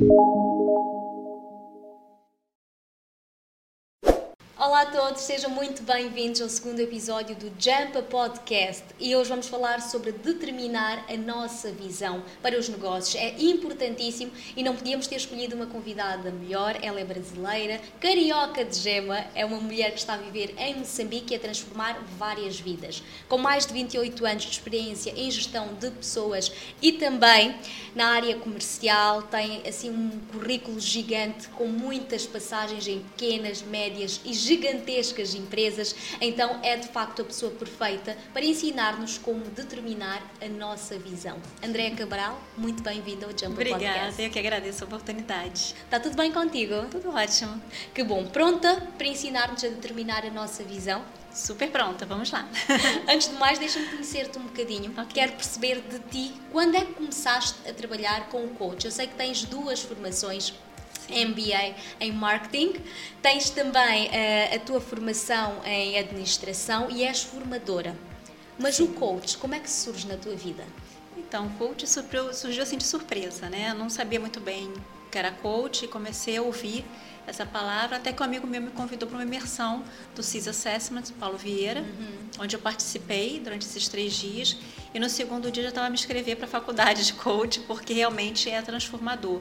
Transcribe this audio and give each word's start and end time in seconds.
you 0.00 0.47
Olá 4.60 4.80
a 4.80 4.86
todos, 4.86 5.20
sejam 5.20 5.50
muito 5.50 5.84
bem-vindos 5.84 6.42
ao 6.42 6.48
segundo 6.48 6.80
episódio 6.80 7.36
do 7.36 7.46
Jump 7.60 8.02
Podcast 8.10 8.82
e 8.98 9.14
hoje 9.14 9.30
vamos 9.30 9.46
falar 9.46 9.80
sobre 9.80 10.10
determinar 10.10 11.04
a 11.08 11.16
nossa 11.16 11.70
visão 11.70 12.24
para 12.42 12.58
os 12.58 12.68
negócios. 12.68 13.14
É 13.14 13.36
importantíssimo 13.38 14.32
e 14.56 14.64
não 14.64 14.74
podíamos 14.74 15.06
ter 15.06 15.14
escolhido 15.14 15.54
uma 15.54 15.66
convidada 15.66 16.32
melhor. 16.32 16.76
Ela 16.82 16.98
é 16.98 17.04
brasileira, 17.04 17.80
carioca 18.00 18.64
de 18.64 18.76
gema, 18.76 19.24
é 19.32 19.44
uma 19.44 19.60
mulher 19.60 19.92
que 19.92 20.00
está 20.00 20.14
a 20.14 20.16
viver 20.16 20.52
em 20.58 20.74
Moçambique 20.74 21.32
e 21.32 21.36
a 21.36 21.38
transformar 21.38 21.96
várias 22.18 22.58
vidas. 22.58 23.00
Com 23.28 23.38
mais 23.38 23.64
de 23.64 23.72
28 23.72 24.26
anos 24.26 24.42
de 24.42 24.50
experiência 24.50 25.12
em 25.16 25.30
gestão 25.30 25.72
de 25.74 25.88
pessoas 25.92 26.50
e 26.82 26.90
também 26.90 27.54
na 27.94 28.08
área 28.08 28.34
comercial, 28.34 29.22
tem 29.22 29.62
assim 29.68 29.88
um 29.88 30.10
currículo 30.32 30.80
gigante 30.80 31.46
com 31.50 31.66
muitas 31.66 32.26
passagens 32.26 32.88
em 32.88 32.98
pequenas, 32.98 33.62
médias 33.62 34.20
e 34.24 34.48
gigantescas 34.58 35.34
empresas, 35.34 35.94
então 36.20 36.58
é 36.62 36.76
de 36.76 36.88
facto 36.88 37.22
a 37.22 37.24
pessoa 37.24 37.52
perfeita 37.52 38.16
para 38.32 38.44
ensinar-nos 38.44 39.16
como 39.16 39.44
determinar 39.44 40.20
a 40.42 40.48
nossa 40.48 40.98
visão. 40.98 41.38
Andréa 41.64 41.94
Cabral, 41.94 42.40
muito 42.56 42.82
bem-vinda 42.82 43.26
ao 43.26 43.30
Jump 43.30 43.52
Obrigada, 43.52 43.84
Podcast. 43.84 44.22
eu 44.22 44.30
que 44.30 44.38
agradeço 44.38 44.84
a 44.84 44.86
oportunidade. 44.86 45.74
Está 45.84 46.00
tudo 46.00 46.16
bem 46.16 46.32
contigo? 46.32 46.86
Tudo 46.90 47.10
ótimo. 47.10 47.62
Que 47.94 48.02
bom. 48.02 48.26
Pronta 48.26 48.82
para 48.98 49.06
ensinar-nos 49.06 49.62
a 49.62 49.68
determinar 49.68 50.24
a 50.26 50.30
nossa 50.30 50.64
visão? 50.64 51.04
Super 51.32 51.70
pronta, 51.70 52.04
vamos 52.04 52.32
lá. 52.32 52.48
Antes 53.08 53.28
de 53.28 53.34
mais, 53.34 53.58
deixa-me 53.58 53.86
conhecer-te 53.86 54.38
um 54.38 54.42
bocadinho. 54.42 54.90
Ok. 54.92 55.06
Quero 55.14 55.32
perceber 55.32 55.80
de 55.82 55.98
ti 56.10 56.34
quando 56.50 56.74
é 56.74 56.84
que 56.84 56.94
começaste 56.94 57.68
a 57.68 57.72
trabalhar 57.72 58.28
com 58.28 58.44
o 58.44 58.48
coach. 58.50 58.86
Eu 58.86 58.90
sei 58.90 59.06
que 59.06 59.14
tens 59.14 59.44
duas 59.44 59.80
formações. 59.80 60.52
MBA 61.08 61.74
em 62.00 62.12
marketing, 62.12 62.74
tens 63.22 63.50
também 63.50 64.08
eh, 64.12 64.54
a 64.54 64.58
tua 64.58 64.80
formação 64.80 65.60
em 65.64 65.98
administração 65.98 66.90
e 66.90 67.04
és 67.04 67.22
formadora. 67.22 67.96
Mas 68.58 68.80
o 68.80 68.88
coach, 68.88 69.38
como 69.38 69.54
é 69.54 69.60
que 69.60 69.70
surge 69.70 70.06
na 70.06 70.16
tua 70.16 70.34
vida? 70.34 70.64
Então, 71.16 71.46
o 71.46 71.50
coach 71.50 71.86
surgiu, 71.86 72.62
assim 72.62 72.76
de 72.76 72.84
surpresa, 72.84 73.48
né? 73.48 73.70
Eu 73.70 73.74
não 73.74 73.88
sabia 73.88 74.18
muito 74.18 74.40
bem 74.40 74.72
que 75.10 75.18
era 75.18 75.30
coach 75.30 75.84
e 75.84 75.88
comecei 75.88 76.36
a 76.36 76.42
ouvir 76.42 76.84
essa 77.26 77.44
palavra, 77.44 77.96
até 77.96 78.12
que 78.12 78.22
um 78.22 78.24
amigo 78.24 78.46
meu 78.46 78.60
me 78.60 78.70
convidou 78.70 79.06
para 79.08 79.18
uma 79.18 79.24
imersão 79.24 79.84
do 80.14 80.22
CIS 80.22 80.48
Assessment, 80.48 81.04
Paulo 81.20 81.36
Vieira, 81.36 81.84
onde 82.38 82.56
eu 82.56 82.60
participei 82.60 83.38
durante 83.38 83.66
esses 83.66 83.86
três 83.86 84.14
dias. 84.14 84.56
E 84.94 84.98
no 84.98 85.08
segundo 85.10 85.50
dia 85.50 85.62
já 85.64 85.68
estava 85.68 85.86
a 85.86 85.90
me 85.90 85.96
inscrever 85.96 86.36
para 86.36 86.46
a 86.46 86.48
faculdade 86.48 87.04
de 87.04 87.12
coach, 87.12 87.60
porque 87.60 87.92
realmente 87.92 88.48
é 88.48 88.60
transformador. 88.62 89.40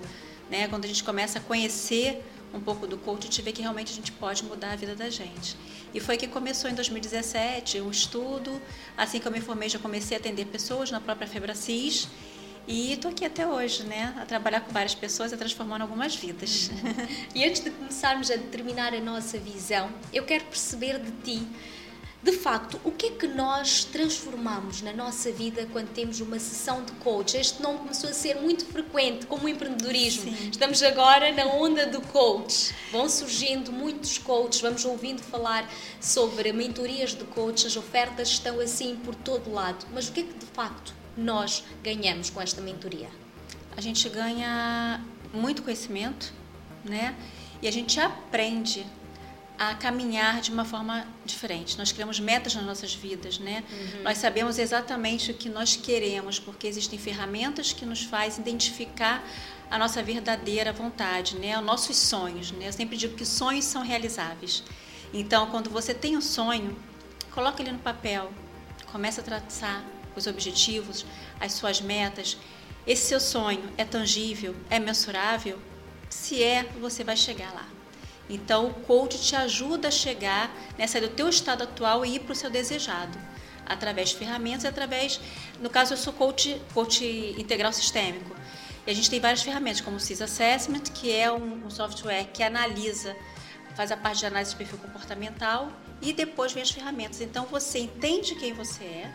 Né? 0.50 0.68
Quando 0.68 0.86
a 0.86 0.88
gente 0.88 1.04
começa 1.04 1.40
a 1.40 1.42
conhecer 1.42 2.24
um 2.54 2.60
pouco 2.60 2.88
do 2.88 2.98
coach, 2.98 3.24
a 3.24 3.26
gente 3.26 3.42
vê 3.42 3.52
que 3.52 3.62
realmente 3.62 3.92
a 3.92 3.96
gente 3.96 4.12
pode 4.12 4.44
mudar 4.44 4.72
a 4.72 4.76
vida 4.76 4.96
da 4.96 5.10
gente. 5.10 5.56
E 5.94 6.00
foi 6.00 6.18
que 6.18 6.28
começou 6.28 6.70
em 6.70 6.74
2017 6.74 7.82
um 7.82 7.92
estudo. 7.92 8.62
Assim 8.96 9.20
que 9.20 9.28
eu 9.28 9.32
me 9.32 9.42
formei, 9.42 9.70
já 9.70 9.80
comecei 9.80 10.16
a 10.18 10.20
atender 10.20 10.46
pessoas 10.46 10.92
na 10.92 11.02
própria 11.02 11.28
Febracis. 11.28 12.08
E 12.68 12.94
estou 12.94 13.12
aqui 13.12 13.24
até 13.24 13.48
hoje, 13.48 13.84
né? 13.84 14.14
A 14.18 14.26
trabalhar 14.26 14.60
com 14.60 14.74
várias 14.74 14.94
pessoas 14.94 15.32
e 15.32 15.38
transformando 15.38 15.84
algumas 15.84 16.16
vidas. 16.16 16.70
E 17.34 17.46
antes 17.46 17.64
de 17.64 17.70
começarmos 17.70 18.30
a 18.30 18.36
determinar 18.36 18.94
a 18.94 19.00
nossa 19.00 19.38
visão, 19.38 19.90
eu 20.12 20.26
quero 20.26 20.44
perceber 20.46 21.00
de 21.00 21.12
ti, 21.24 21.48
de 22.30 22.38
facto, 22.38 22.80
o 22.84 22.92
que 22.92 23.06
é 23.06 23.12
que 23.12 23.28
nós 23.28 23.86
transformamos 23.86 24.82
na 24.82 24.92
nossa 24.92 25.32
vida 25.32 25.66
quando 25.72 25.88
temos 25.94 26.20
uma 26.20 26.38
sessão 26.40 26.84
de 26.84 26.92
coach? 26.94 27.38
Este 27.38 27.62
nome 27.62 27.80
começou 27.80 28.10
a 28.10 28.14
ser 28.14 28.36
muito 28.36 28.66
frequente, 28.66 29.26
como 29.26 29.46
o 29.46 29.50
empreendedorismo. 29.50 30.36
Sim. 30.36 30.50
Estamos 30.50 30.84
agora 30.84 31.32
na 31.32 31.46
onda 31.46 31.86
do 31.86 32.02
coach. 32.02 32.76
Vão 32.92 33.08
surgindo 33.08 33.72
muitos 33.72 34.18
coaches, 34.18 34.60
vamos 34.60 34.84
ouvindo 34.84 35.22
falar 35.22 35.72
sobre 36.02 36.52
mentorias 36.52 37.14
de 37.14 37.24
coach, 37.24 37.66
as 37.66 37.78
ofertas 37.78 38.28
estão 38.28 38.60
assim 38.60 38.98
por 38.98 39.16
todo 39.16 39.50
lado. 39.50 39.86
Mas 39.94 40.10
o 40.10 40.12
que 40.12 40.20
é 40.20 40.24
que 40.24 40.34
de 40.34 40.46
facto 40.48 40.94
nós 41.16 41.64
ganhamos 41.82 42.30
com 42.30 42.42
esta 42.42 42.60
mentoria? 42.62 43.10
a 43.78 43.82
gente 43.82 44.10
ganha 44.10 45.00
muito 45.32 45.62
conhecimento, 45.62 46.34
né? 46.84 47.16
E 47.62 47.68
a 47.68 47.72
gente 47.72 48.00
aprende 48.00 48.84
a 49.58 49.74
caminhar 49.74 50.40
de 50.40 50.52
uma 50.52 50.64
forma 50.64 51.08
diferente. 51.26 51.78
Nós 51.78 51.92
criamos 51.92 52.20
metas 52.20 52.54
nas 52.54 52.64
nossas 52.64 52.94
vidas, 52.94 53.40
né? 53.40 53.64
Nós 54.04 54.20
sabemos 54.20 54.60
exatamente 54.60 55.32
o 55.32 55.34
que 55.34 55.50
nós 55.50 55.76
queremos, 55.76 56.40
porque 56.40 56.68
existem 56.68 57.00
ferramentas 57.00 57.74
que 57.74 57.86
nos 57.86 58.04
fazem 58.04 58.42
identificar 58.42 59.24
a 59.70 59.78
nossa 59.78 60.02
verdadeira 60.04 60.72
vontade, 60.72 61.38
né? 61.38 61.58
Os 61.58 61.66
nossos 61.66 61.98
sonhos, 61.98 62.52
né? 62.52 62.68
Eu 62.68 62.74
sempre 62.74 62.96
digo 62.96 63.16
que 63.16 63.26
sonhos 63.26 63.66
são 63.66 63.82
realizáveis. 63.82 64.64
Então, 65.14 65.50
quando 65.50 65.70
você 65.70 65.94
tem 65.94 66.16
um 66.16 66.22
sonho, 66.22 66.78
coloca 67.32 67.62
ele 67.62 67.72
no 67.72 67.80
papel, 67.80 68.32
começa 68.92 69.22
a 69.22 69.24
traçar 69.24 69.84
os 70.16 70.28
objetivos, 70.28 71.06
as 71.40 71.54
suas 71.54 71.82
metas. 71.82 72.38
Esse 72.86 73.08
seu 73.08 73.20
sonho 73.20 73.64
é 73.78 73.84
tangível, 73.84 74.56
é 74.70 74.80
mensurável? 74.80 75.60
Se 76.10 76.44
é, 76.44 76.64
você 76.80 77.04
vai 77.04 77.18
chegar 77.18 77.54
lá. 77.54 77.77
Então, 78.30 78.68
o 78.68 78.74
coach 78.74 79.20
te 79.20 79.36
ajuda 79.36 79.88
a 79.88 79.92
chegar, 79.92 80.54
né, 80.78 80.86
sair 80.86 81.02
do 81.02 81.10
teu 81.10 81.30
estado 81.30 81.64
atual 81.64 82.06
e 82.06 82.16
ir 82.16 82.20
para 82.20 82.34
o 82.34 82.36
seu 82.36 82.50
desejado, 82.50 83.18
através 83.66 84.10
de 84.10 84.18
ferramentas, 84.18 84.66
através, 84.66 85.20
no 85.62 85.70
caso, 85.70 85.94
eu 85.94 85.98
sou 85.98 86.12
coach, 86.14 86.62
coach 86.74 87.06
integral 87.38 87.72
sistêmico. 87.72 88.36
E 88.86 88.92
a 88.92 88.94
gente 88.94 89.10
tem 89.10 89.20
várias 89.20 89.42
ferramentas, 89.42 89.82
como 89.82 89.98
o 89.98 90.00
CIS 90.00 90.22
Assessment, 90.22 90.84
que 90.94 91.12
é 91.12 91.32
um, 91.32 91.66
um 91.66 91.70
software 91.70 92.26
que 92.34 92.44
analisa, 92.44 93.16
faz 93.76 93.92
a 93.92 93.98
parte 93.98 94.20
de 94.20 94.26
análise 94.26 94.52
de 94.52 94.58
perfil 94.58 94.78
comportamental, 94.80 95.72
e 96.02 96.12
depois 96.14 96.52
vem 96.52 96.64
as 96.64 96.72
ferramentas. 96.72 97.22
Então, 97.22 97.46
você 97.46 97.80
entende 97.80 98.36
quem 98.36 98.54
você 98.54 98.84
é, 98.84 99.12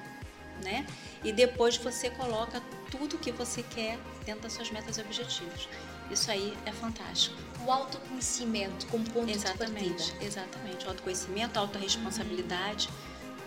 né? 0.63 0.87
E 1.23 1.33
depois 1.33 1.77
você 1.77 2.11
coloca 2.11 2.63
tudo 2.93 3.17
que 3.19 3.33
você 3.33 3.63
quer 3.63 3.99
dentro 4.25 4.43
das 4.43 4.53
suas 4.53 4.71
metas 4.71 4.99
e 4.99 5.01
objetivos. 5.01 5.69
Isso 6.11 6.31
aí 6.31 6.57
é 6.67 6.73
fantástico. 6.73 7.35
O 7.67 7.73
autoconhecimento 7.73 8.87
como 8.89 9.03
ponto 9.11 9.27
de 9.27 9.33
Exatamente, 9.33 10.11
partida. 10.11 10.25
exatamente. 10.25 10.85
O 10.85 10.89
autoconhecimento, 10.91 11.59
a 11.59 11.63
autorresponsabilidade, 11.63 12.89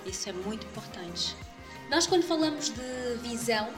isso 0.06 0.28
é 0.28 0.34
muito 0.34 0.66
importante. 0.66 1.36
Nós, 1.90 2.08
quando 2.08 2.24
falamos 2.24 2.70
de 2.70 3.18
visão, 3.22 3.70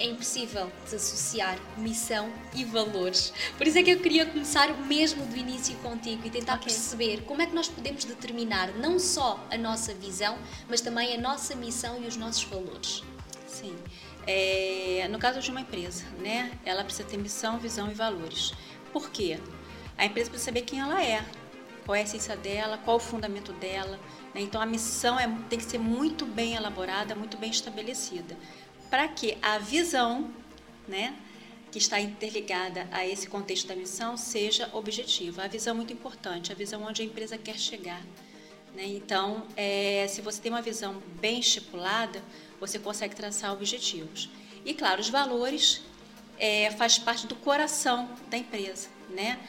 é 0.00 0.06
impossível 0.06 0.70
desassociar 0.84 1.58
missão 1.76 2.30
e 2.54 2.64
valores. 2.64 3.32
Por 3.58 3.66
isso 3.66 3.78
é 3.78 3.82
que 3.82 3.90
eu 3.90 4.00
queria 4.00 4.24
começar 4.26 4.68
mesmo 4.86 5.24
do 5.26 5.36
início 5.36 5.74
contigo 5.78 6.26
e 6.26 6.30
tentar 6.30 6.54
Ok. 6.54 6.64
perceber 6.64 7.22
como 7.22 7.42
é 7.42 7.46
que 7.46 7.54
nós 7.54 7.68
podemos 7.68 8.04
determinar 8.04 8.68
não 8.78 8.98
só 8.98 9.46
a 9.50 9.56
nossa 9.58 9.92
visão, 9.94 10.38
mas 10.68 10.80
também 10.80 11.14
a 11.14 11.20
nossa 11.20 11.54
missão 11.54 12.02
e 12.02 12.06
os 12.06 12.16
nossos 12.16 12.44
valores. 12.44 13.02
Sim. 13.46 13.74
É, 14.26 15.06
no 15.10 15.18
caso 15.18 15.40
de 15.40 15.50
uma 15.50 15.60
empresa, 15.60 16.04
né? 16.18 16.50
Ela 16.64 16.82
precisa 16.82 17.08
ter 17.08 17.16
missão, 17.16 17.58
visão 17.58 17.88
e 17.90 17.94
valores. 17.94 18.52
Por 18.92 19.10
quê? 19.10 19.38
A 19.96 20.04
empresa 20.04 20.30
precisa 20.30 20.50
saber 20.50 20.62
quem 20.62 20.80
ela 20.80 21.02
é, 21.02 21.24
qual 21.84 21.94
é 21.94 22.00
a 22.00 22.02
essência 22.02 22.36
dela, 22.36 22.78
qual 22.78 22.96
o 22.96 23.00
fundamento 23.00 23.52
dela. 23.52 23.98
né? 24.34 24.40
Então 24.40 24.60
a 24.60 24.66
missão 24.66 25.18
é, 25.18 25.26
tem 25.48 25.58
que 25.58 25.64
ser 25.64 25.78
muito 25.78 26.26
bem 26.26 26.54
elaborada, 26.54 27.14
muito 27.14 27.36
bem 27.36 27.50
estabelecida, 27.50 28.36
para 28.90 29.06
que 29.08 29.38
a 29.40 29.58
visão, 29.58 30.30
né? 30.88 31.14
Que 31.70 31.78
está 31.78 32.00
interligada 32.00 32.88
a 32.90 33.06
esse 33.06 33.28
contexto 33.28 33.68
da 33.68 33.76
missão 33.76 34.16
seja 34.16 34.68
objetiva. 34.72 35.44
A 35.44 35.48
visão 35.48 35.74
é 35.74 35.76
muito 35.76 35.92
importante, 35.92 36.50
a 36.50 36.54
visão 36.54 36.82
onde 36.82 37.02
a 37.02 37.04
empresa 37.04 37.38
quer 37.38 37.58
chegar. 37.58 38.02
Né? 38.76 38.84
Então, 38.84 39.46
é, 39.56 40.06
se 40.06 40.20
você 40.20 40.40
tem 40.40 40.52
uma 40.52 40.60
visão 40.60 41.02
bem 41.18 41.40
estipulada, 41.40 42.22
você 42.60 42.78
consegue 42.78 43.16
traçar 43.16 43.52
objetivos. 43.52 44.28
E, 44.66 44.74
claro, 44.74 45.00
os 45.00 45.08
valores 45.08 45.82
é, 46.38 46.70
faz 46.72 46.98
parte 46.98 47.26
do 47.26 47.34
coração 47.34 48.10
da 48.28 48.36
empresa, 48.36 48.88
né? 49.08 49.40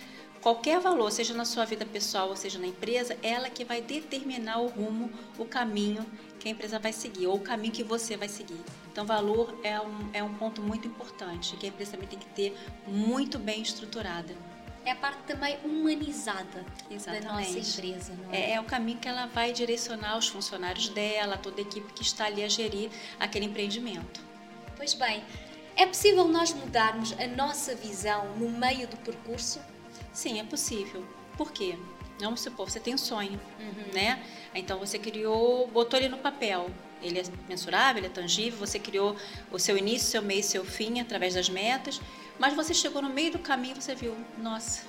Qualquer 0.41 0.79
valor, 0.79 1.11
seja 1.11 1.33
na 1.33 1.43
sua 1.43 1.65
vida 1.65 1.85
pessoal 1.85 2.29
ou 2.29 2.35
seja 2.37 2.57
na 2.57 2.67
empresa, 2.67 3.17
ela 3.21 3.49
que 3.49 3.65
vai 3.65 3.81
determinar 3.81 4.59
o 4.59 4.67
rumo, 4.67 5.11
o 5.37 5.43
caminho 5.43 6.05
que 6.39 6.47
a 6.47 6.51
empresa 6.51 6.79
vai 6.79 6.93
seguir, 6.93 7.27
ou 7.27 7.35
o 7.35 7.41
caminho 7.41 7.73
que 7.73 7.83
você 7.83 8.15
vai 8.15 8.29
seguir. 8.29 8.61
Então, 8.89 9.05
valor 9.05 9.59
é 9.61 9.77
um, 9.81 10.09
é 10.13 10.23
um 10.23 10.33
ponto 10.35 10.61
muito 10.61 10.87
importante, 10.87 11.57
que 11.57 11.65
a 11.65 11.69
empresa 11.69 11.91
também 11.91 12.07
tem 12.07 12.19
que 12.19 12.27
ter 12.27 12.55
muito 12.87 13.37
bem 13.37 13.61
estruturada. 13.61 14.33
É 14.87 14.91
a 14.91 14.95
parte 14.95 15.19
também 15.23 15.57
humanizada 15.65 16.65
da 16.89 16.95
Exatamente. 16.95 17.25
nossa 17.25 17.59
empresa, 17.59 18.13
não 18.23 18.33
é? 18.33 18.37
É, 18.37 18.53
é 18.53 18.61
o 18.61 18.63
caminho 18.63 18.97
que 18.99 19.07
ela 19.09 19.25
vai 19.25 19.51
direcionar 19.51 20.17
os 20.17 20.29
funcionários 20.29 20.87
dela, 20.87 21.35
toda 21.37 21.59
a 21.59 21.61
equipe 21.61 21.91
que 21.91 22.01
está 22.01 22.23
ali 22.25 22.41
a 22.41 22.47
gerir 22.47 22.89
aquele 23.19 23.43
empreendimento. 23.47 24.21
Pois 24.77 24.93
bem, 24.93 25.21
é 25.75 25.85
possível 25.85 26.25
nós 26.29 26.53
mudarmos 26.53 27.11
a 27.19 27.27
nossa 27.27 27.75
visão 27.75 28.33
no 28.37 28.49
meio 28.49 28.87
do 28.87 28.95
percurso? 28.95 29.59
Sim, 30.13 30.39
é 30.39 30.43
possível. 30.45 31.05
Por 31.35 31.51
quê? 31.51 31.77
Vamos 32.21 32.39
supor, 32.39 32.69
você 32.69 32.79
tem 32.79 32.95
um 32.95 32.97
sonho, 32.97 33.37
Uhum. 33.59 33.93
né? 33.93 34.23
Então 34.55 34.79
você 34.79 34.97
criou, 34.97 35.67
botou 35.67 35.99
ele 35.99 36.07
no 36.07 36.17
papel. 36.17 36.71
Ele 37.01 37.19
é 37.19 37.23
mensurável, 37.49 37.99
ele 37.99 38.07
é 38.07 38.09
tangível, 38.09 38.57
você 38.57 38.79
criou 38.79 39.17
o 39.51 39.59
seu 39.59 39.77
início, 39.77 40.07
seu 40.07 40.21
meio, 40.21 40.41
seu 40.43 40.63
fim 40.63 41.01
através 41.01 41.33
das 41.35 41.49
metas. 41.49 41.99
Mas 42.39 42.53
você 42.53 42.73
chegou 42.73 43.01
no 43.01 43.09
meio 43.09 43.31
do 43.31 43.39
caminho 43.39 43.75
e 43.77 43.81
você 43.81 43.95
viu, 43.95 44.15
nossa, 44.37 44.83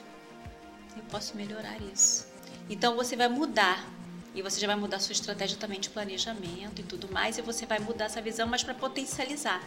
eu 0.96 1.02
posso 1.10 1.36
melhorar 1.36 1.80
isso. 1.92 2.26
Então 2.68 2.96
você 2.96 3.16
vai 3.16 3.28
mudar 3.28 3.88
e 4.34 4.42
você 4.42 4.60
já 4.60 4.66
vai 4.66 4.76
mudar 4.76 4.98
sua 5.00 5.12
estratégia 5.12 5.56
também 5.56 5.80
de 5.80 5.88
planejamento 5.88 6.80
e 6.80 6.84
tudo 6.84 7.10
mais, 7.10 7.38
e 7.38 7.42
você 7.42 7.66
vai 7.66 7.78
mudar 7.78 8.04
essa 8.04 8.20
visão, 8.20 8.46
mas 8.46 8.62
para 8.62 8.74
potencializar. 8.74 9.62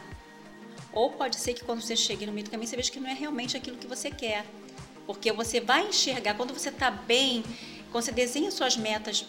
Ou 0.94 1.12
pode 1.12 1.38
ser 1.38 1.54
que 1.54 1.64
quando 1.64 1.82
você 1.82 1.96
chegue 1.96 2.26
no 2.26 2.32
meio 2.32 2.46
do 2.46 2.52
caminho, 2.52 2.70
você 2.70 2.76
veja 2.76 2.92
que 2.92 3.00
não 3.00 3.10
é 3.10 3.14
realmente 3.14 3.58
aquilo 3.58 3.78
que 3.78 3.88
você 3.88 4.12
quer. 4.12 4.46
Porque 5.06 5.32
você 5.32 5.60
vai 5.60 5.88
enxergar, 5.88 6.36
quando 6.36 6.54
você 6.54 6.70
está 6.70 6.92
bem, 6.92 7.44
quando 7.92 8.04
você 8.04 8.12
desenha 8.12 8.52
suas 8.52 8.78
metas, 8.78 9.26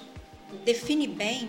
define 0.64 1.06
bem, 1.06 1.48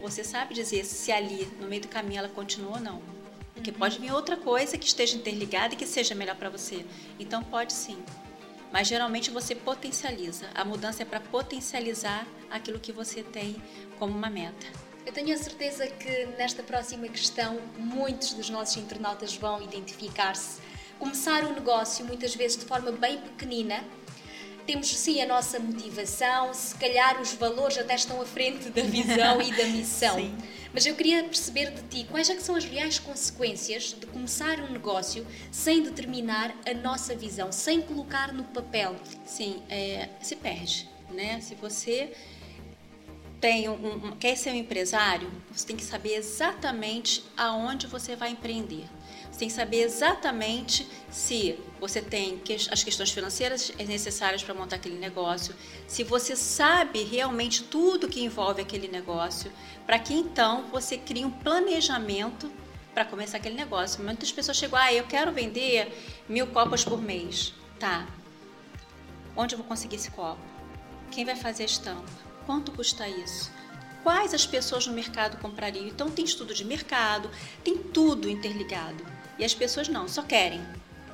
você 0.00 0.22
sabe 0.22 0.54
dizer 0.54 0.84
se 0.84 1.10
ali, 1.10 1.48
no 1.60 1.66
meio 1.66 1.82
do 1.82 1.88
caminho, 1.88 2.18
ela 2.18 2.28
continua 2.28 2.74
ou 2.74 2.80
não. 2.80 3.13
Porque 3.54 3.70
uhum. 3.70 3.76
pode 3.76 3.98
vir 3.98 4.12
outra 4.12 4.36
coisa 4.36 4.76
que 4.76 4.86
esteja 4.86 5.16
interligada 5.16 5.74
e 5.74 5.76
que 5.76 5.86
seja 5.86 6.14
melhor 6.14 6.36
para 6.36 6.50
você. 6.50 6.84
Então 7.18 7.42
pode 7.42 7.72
sim. 7.72 8.02
Mas 8.72 8.88
geralmente 8.88 9.30
você 9.30 9.54
potencializa. 9.54 10.48
A 10.54 10.64
mudança 10.64 11.02
é 11.02 11.06
para 11.06 11.20
potencializar 11.20 12.26
aquilo 12.50 12.80
que 12.80 12.92
você 12.92 13.22
tem 13.22 13.56
como 13.98 14.12
uma 14.12 14.28
meta. 14.28 14.66
Eu 15.06 15.12
tenho 15.12 15.34
a 15.34 15.38
certeza 15.38 15.86
que 15.86 16.26
nesta 16.38 16.62
próxima 16.62 17.06
questão 17.08 17.60
muitos 17.78 18.32
dos 18.32 18.50
nossos 18.50 18.76
internautas 18.76 19.36
vão 19.36 19.62
identificar-se. 19.62 20.60
Começar 20.98 21.44
um 21.44 21.52
negócio 21.52 22.04
muitas 22.04 22.34
vezes 22.34 22.56
de 22.56 22.64
forma 22.64 22.90
bem 22.90 23.18
pequenina 23.18 23.84
temos 24.66 24.88
sim 24.88 25.20
a 25.20 25.26
nossa 25.26 25.58
motivação, 25.58 26.54
se 26.54 26.74
calhar 26.76 27.20
os 27.20 27.34
valores 27.34 27.76
até 27.76 27.94
estão 27.94 28.20
à 28.20 28.24
frente 28.24 28.70
da 28.70 28.82
visão 28.82 29.40
e 29.42 29.52
da 29.52 29.64
missão. 29.68 30.16
Mas 30.74 30.84
eu 30.86 30.96
queria 30.96 31.22
perceber 31.22 31.70
de 31.70 31.82
ti 31.82 32.06
quais 32.10 32.28
é 32.28 32.38
são 32.40 32.56
as 32.56 32.64
reais 32.64 32.98
consequências 32.98 33.96
de 33.98 34.06
começar 34.06 34.58
um 34.58 34.72
negócio 34.72 35.24
sem 35.52 35.84
determinar 35.84 36.52
a 36.68 36.74
nossa 36.74 37.14
visão, 37.14 37.52
sem 37.52 37.80
colocar 37.80 38.32
no 38.32 38.42
papel. 38.42 38.96
Sim, 39.24 39.62
é, 39.70 40.08
se 40.20 40.34
perde, 40.34 40.90
né? 41.12 41.40
Se 41.40 41.54
você 41.54 42.12
tem 43.40 43.68
um, 43.68 44.16
quer 44.18 44.36
ser 44.36 44.50
um 44.50 44.56
empresário, 44.56 45.30
você 45.52 45.64
tem 45.64 45.76
que 45.76 45.84
saber 45.84 46.16
exatamente 46.16 47.24
aonde 47.36 47.86
você 47.86 48.16
vai 48.16 48.30
empreender. 48.30 48.84
Que 49.36 49.50
saber 49.50 49.82
exatamente 49.82 50.88
se 51.10 51.58
você 51.78 52.00
tem 52.00 52.40
as 52.70 52.82
questões 52.82 53.10
financeiras 53.10 53.72
necessárias 53.86 54.42
para 54.42 54.54
montar 54.54 54.76
aquele 54.76 54.96
negócio, 54.96 55.54
se 55.86 56.02
você 56.02 56.34
sabe 56.34 57.02
realmente 57.02 57.64
tudo 57.64 58.08
que 58.08 58.22
envolve 58.22 58.62
aquele 58.62 58.88
negócio, 58.88 59.52
para 59.84 59.98
que 59.98 60.14
então 60.14 60.64
você 60.72 60.96
crie 60.96 61.24
um 61.24 61.30
planejamento 61.30 62.50
para 62.94 63.04
começar 63.04 63.36
aquele 63.36 63.56
negócio. 63.56 64.02
Muitas 64.02 64.32
pessoas 64.32 64.56
chegam, 64.56 64.78
ah, 64.78 64.92
eu 64.92 65.04
quero 65.04 65.30
vender 65.32 65.92
mil 66.26 66.46
copos 66.46 66.84
por 66.84 67.02
mês. 67.02 67.52
Tá. 67.78 68.06
Onde 69.36 69.54
eu 69.54 69.58
vou 69.58 69.66
conseguir 69.66 69.96
esse 69.96 70.10
copo? 70.10 70.40
Quem 71.10 71.24
vai 71.24 71.36
fazer 71.36 71.64
a 71.64 71.66
estampa? 71.66 72.10
Quanto 72.46 72.72
custa 72.72 73.06
isso? 73.08 73.50
Quais 74.02 74.32
as 74.32 74.46
pessoas 74.46 74.86
no 74.86 74.94
mercado 74.94 75.38
comprariam? 75.38 75.86
Então 75.86 76.10
tem 76.10 76.24
estudo 76.24 76.54
de 76.54 76.64
mercado, 76.64 77.30
tem 77.62 77.76
tudo 77.76 78.28
interligado. 78.28 79.13
E 79.38 79.44
as 79.44 79.54
pessoas 79.54 79.88
não, 79.88 80.08
só 80.08 80.22
querem. 80.22 80.60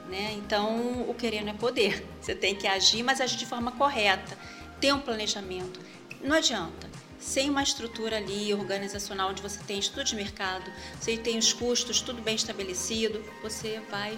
Né? 0.08 0.32
Então, 0.34 1.08
o 1.08 1.14
querer 1.14 1.43
não 1.43 1.52
é 1.52 1.56
poder. 1.56 2.06
Você 2.20 2.34
tem 2.34 2.55
que 2.55 2.67
agir, 2.67 3.02
mas 3.02 3.20
agir 3.20 3.37
de 3.37 3.46
forma 3.46 3.72
correta. 3.72 4.37
Ter 4.81 4.93
um 4.93 5.00
planejamento. 5.00 5.81
Não 6.22 6.37
adianta. 6.37 6.88
Sem 7.19 7.50
uma 7.50 7.62
estrutura 7.62 8.17
ali 8.17 8.52
organizacional 8.55 9.28
onde 9.28 9.43
você 9.43 9.61
tem 9.67 9.78
estudo 9.78 10.05
de 10.05 10.17
mercado, 10.17 10.64
você 10.99 11.19
tem 11.19 11.37
os 11.37 11.52
custos 11.52 12.00
tudo 12.00 12.22
bem 12.22 12.34
estabelecido, 12.34 13.22
você 13.43 13.78
vai 13.90 14.17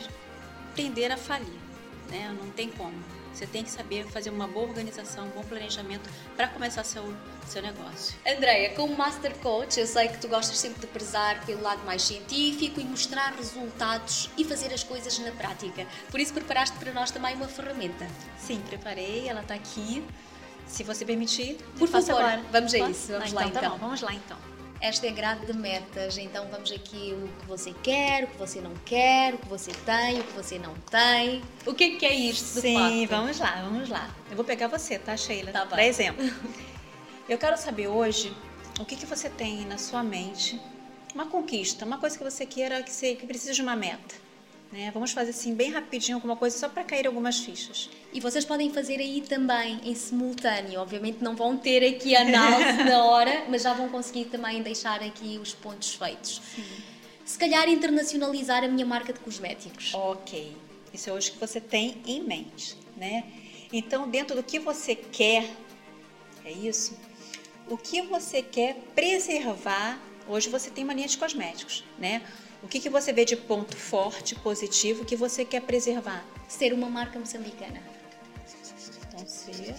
tender 0.76 1.10
a 1.10 1.16
falir. 1.16 1.58
Né? 2.08 2.32
Não 2.40 2.48
tem 2.50 2.70
como. 2.70 2.94
Você 3.32 3.46
tem 3.46 3.64
que 3.64 3.70
saber 3.70 4.05
fazer 4.06 4.31
uma 4.31 4.46
boa 4.46 4.69
organização, 4.69 5.26
um 5.26 5.31
bom 5.31 5.43
planejamento 5.43 6.08
para 6.37 6.49
começar 6.49 6.84
seu, 6.84 7.02
seu 7.46 7.62
negócio. 7.62 8.14
Andreia, 8.26 8.70
como 8.75 8.94
Master 8.96 9.34
Coach, 9.38 9.81
eu 9.81 9.87
sei 9.87 10.08
que 10.08 10.19
tu 10.19 10.29
gostas 10.29 10.58
sempre 10.58 10.81
de 10.81 10.87
prezar 10.87 11.44
pelo 11.46 11.62
lado 11.62 11.84
mais 11.84 12.02
científico 12.02 12.81
e 12.81 12.84
mostrar 12.84 13.32
resultados 13.34 14.31
e 14.37 14.44
fazer 14.44 14.73
as 14.73 14.84
coisas 14.84 15.19
na 15.19 15.32
prática. 15.32 15.87
Por 16.11 16.20
isso 16.20 16.32
preparaste 16.32 16.76
para 16.79 16.93
nós 16.93 17.11
também 17.11 17.34
uma 17.34 17.49
ferramenta. 17.49 18.06
Sim, 18.38 18.62
preparei, 18.69 19.29
ela 19.29 19.40
está 19.40 19.55
aqui. 19.55 20.05
Se 20.67 20.84
você 20.84 21.05
permitir, 21.05 21.58
por 21.79 21.88
favor, 21.88 22.12
agora. 22.12 22.43
vamos 22.50 22.73
a 22.73 22.79
isso. 22.90 23.12
Vamos 23.12 23.32
ah, 23.32 23.34
lá 23.34 23.46
então. 23.46 23.62
Tá 23.62 23.69
vamos 23.69 24.00
lá 24.00 24.14
então. 24.14 24.51
Esta 24.82 25.06
é 25.06 25.11
a 25.11 25.12
grade 25.12 25.46
de 25.46 25.52
metas, 25.52 26.19
então 26.19 26.49
vamos 26.50 26.73
aqui 26.73 27.14
o 27.17 27.29
que 27.40 27.46
você 27.46 27.73
quer, 27.84 28.25
o 28.25 28.26
que 28.26 28.37
você 28.37 28.61
não 28.61 28.75
quer, 28.84 29.32
o 29.32 29.38
que 29.38 29.49
você 29.49 29.70
tem, 29.70 30.19
o 30.19 30.25
que 30.25 30.32
você 30.32 30.58
não 30.58 30.75
tem. 30.75 31.40
O 31.64 31.73
que 31.73 31.84
é, 31.84 31.90
que 31.90 32.05
é 32.05 32.12
isto 32.12 32.61
Sim, 32.61 33.06
vamos 33.06 33.38
lá, 33.38 33.62
vamos 33.62 33.88
lá. 33.88 34.12
Eu 34.29 34.34
vou 34.34 34.44
pegar 34.44 34.67
você, 34.67 34.99
tá, 34.99 35.17
Sheila? 35.17 35.52
Tá 35.52 35.64
Para 35.67 35.84
exemplo. 35.84 36.29
Eu 37.29 37.38
quero 37.38 37.56
saber 37.56 37.87
hoje 37.87 38.37
o 38.81 38.84
que, 38.84 38.96
que 38.96 39.06
você 39.06 39.31
tem 39.31 39.64
na 39.67 39.79
sua 39.79 40.02
mente, 40.02 40.61
uma 41.14 41.26
conquista, 41.26 41.84
uma 41.84 41.99
coisa 41.99 42.19
que 42.19 42.25
você 42.25 42.44
queira, 42.44 42.82
que, 42.82 42.90
você, 42.90 43.14
que 43.14 43.25
precisa 43.25 43.52
de 43.52 43.62
uma 43.62 43.76
meta. 43.76 44.17
Né? 44.72 44.90
Vamos 44.90 45.12
fazer 45.12 45.30
assim 45.30 45.54
bem 45.54 45.70
rapidinho 45.70 46.16
alguma 46.16 46.34
coisa 46.34 46.56
só 46.56 46.66
para 46.66 46.82
cair 46.82 47.06
algumas 47.06 47.38
fichas. 47.40 47.90
E 48.10 48.20
vocês 48.20 48.42
podem 48.42 48.72
fazer 48.72 48.98
aí 49.00 49.20
também 49.20 49.78
em 49.84 49.94
simultâneo. 49.94 50.80
Obviamente 50.80 51.22
não 51.22 51.36
vão 51.36 51.58
ter 51.58 51.86
aqui 51.86 52.16
a 52.16 52.22
análise 52.22 52.82
na 52.88 53.04
hora, 53.04 53.44
mas 53.50 53.62
já 53.62 53.74
vão 53.74 53.90
conseguir 53.90 54.24
também 54.26 54.62
deixar 54.62 55.02
aqui 55.02 55.38
os 55.38 55.52
pontos 55.52 55.94
feitos. 55.94 56.40
Sim. 56.56 56.64
Se 57.22 57.38
calhar 57.38 57.69
internacionalizar 57.69 58.64
a 58.64 58.69
minha 58.69 58.86
marca 58.86 59.12
de 59.12 59.20
cosméticos. 59.20 59.92
Ok. 59.92 60.56
Isso 60.92 61.10
é 61.10 61.12
hoje 61.12 61.32
que 61.32 61.38
você 61.38 61.60
tem 61.60 61.98
em 62.06 62.22
mente, 62.22 62.76
né? 62.96 63.24
Então, 63.72 64.08
dentro 64.08 64.34
do 64.34 64.42
que 64.42 64.58
você 64.58 64.94
quer, 64.94 65.48
é 66.44 66.50
isso? 66.50 66.98
O 67.69 67.76
que 67.76 68.02
você 68.02 68.42
quer 68.42 68.74
preservar? 68.94 69.98
Hoje 70.28 70.48
você 70.50 70.70
tem 70.70 70.84
uma 70.84 70.92
linha 70.92 71.08
de 71.08 71.16
cosméticos, 71.16 71.84
né? 71.98 72.22
O 72.62 72.68
que, 72.68 72.78
que 72.78 72.88
você 72.88 73.12
vê 73.12 73.24
de 73.24 73.36
ponto 73.36 73.76
forte, 73.76 74.34
positivo, 74.36 75.04
que 75.04 75.16
você 75.16 75.44
quer 75.44 75.62
preservar? 75.62 76.24
Ser 76.48 76.72
uma 76.72 76.88
marca 76.88 77.18
moçambicana. 77.18 77.82
Então, 79.08 79.26
ser 79.26 79.74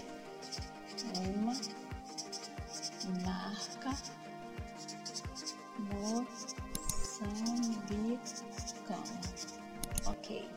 uma 1.06 1.52
marca 3.22 3.96
moçambicana. 5.78 6.34
Ok. 10.06 10.48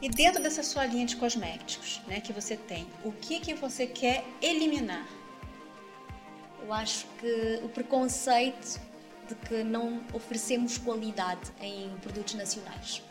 E 0.00 0.08
dentro 0.08 0.42
dessa 0.42 0.62
sua 0.62 0.86
linha 0.86 1.06
de 1.06 1.16
cosméticos, 1.16 2.00
né, 2.06 2.20
que 2.20 2.32
você 2.32 2.56
tem, 2.56 2.86
o 3.04 3.12
que 3.12 3.40
que 3.40 3.54
você 3.54 3.86
quer 3.86 4.24
eliminar? 4.40 5.06
Eu 6.60 6.72
acho 6.72 7.06
que 7.18 7.60
o 7.62 7.68
preconceito 7.68 8.80
de 9.28 9.34
que 9.34 9.62
não 9.62 10.02
oferecemos 10.12 10.78
qualidade 10.78 11.50
em 11.60 11.90
produtos 11.98 12.34
nacionais. 12.34 13.02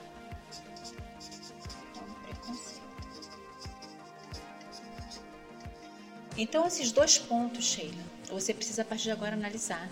Então, 6.38 6.66
esses 6.66 6.92
dois 6.92 7.18
pontos, 7.18 7.66
Sheila, 7.66 8.04
você 8.30 8.54
precisa 8.54 8.82
a 8.82 8.86
partir 8.86 9.04
de 9.04 9.12
agora 9.12 9.36
analisar 9.36 9.90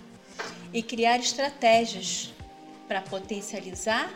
e 0.73 0.81
criar 0.81 1.19
estratégias 1.19 2.33
para 2.87 3.01
potencializar 3.01 4.11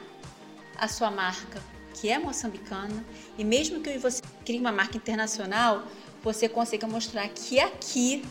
a 0.78 0.88
sua 0.88 1.12
marca, 1.12 1.62
que 1.94 2.10
é 2.10 2.18
moçambicana, 2.18 3.06
e 3.38 3.44
mesmo 3.44 3.82
que 3.82 3.98
você 3.98 4.22
crie 4.46 4.60
uma 4.60 4.72
marca 4.72 4.98
internacional, 4.98 5.88
você 6.24 6.50
consiga 6.50 6.88
mostrar 6.88 7.28
que 7.30 7.60
aqui 7.60 8.26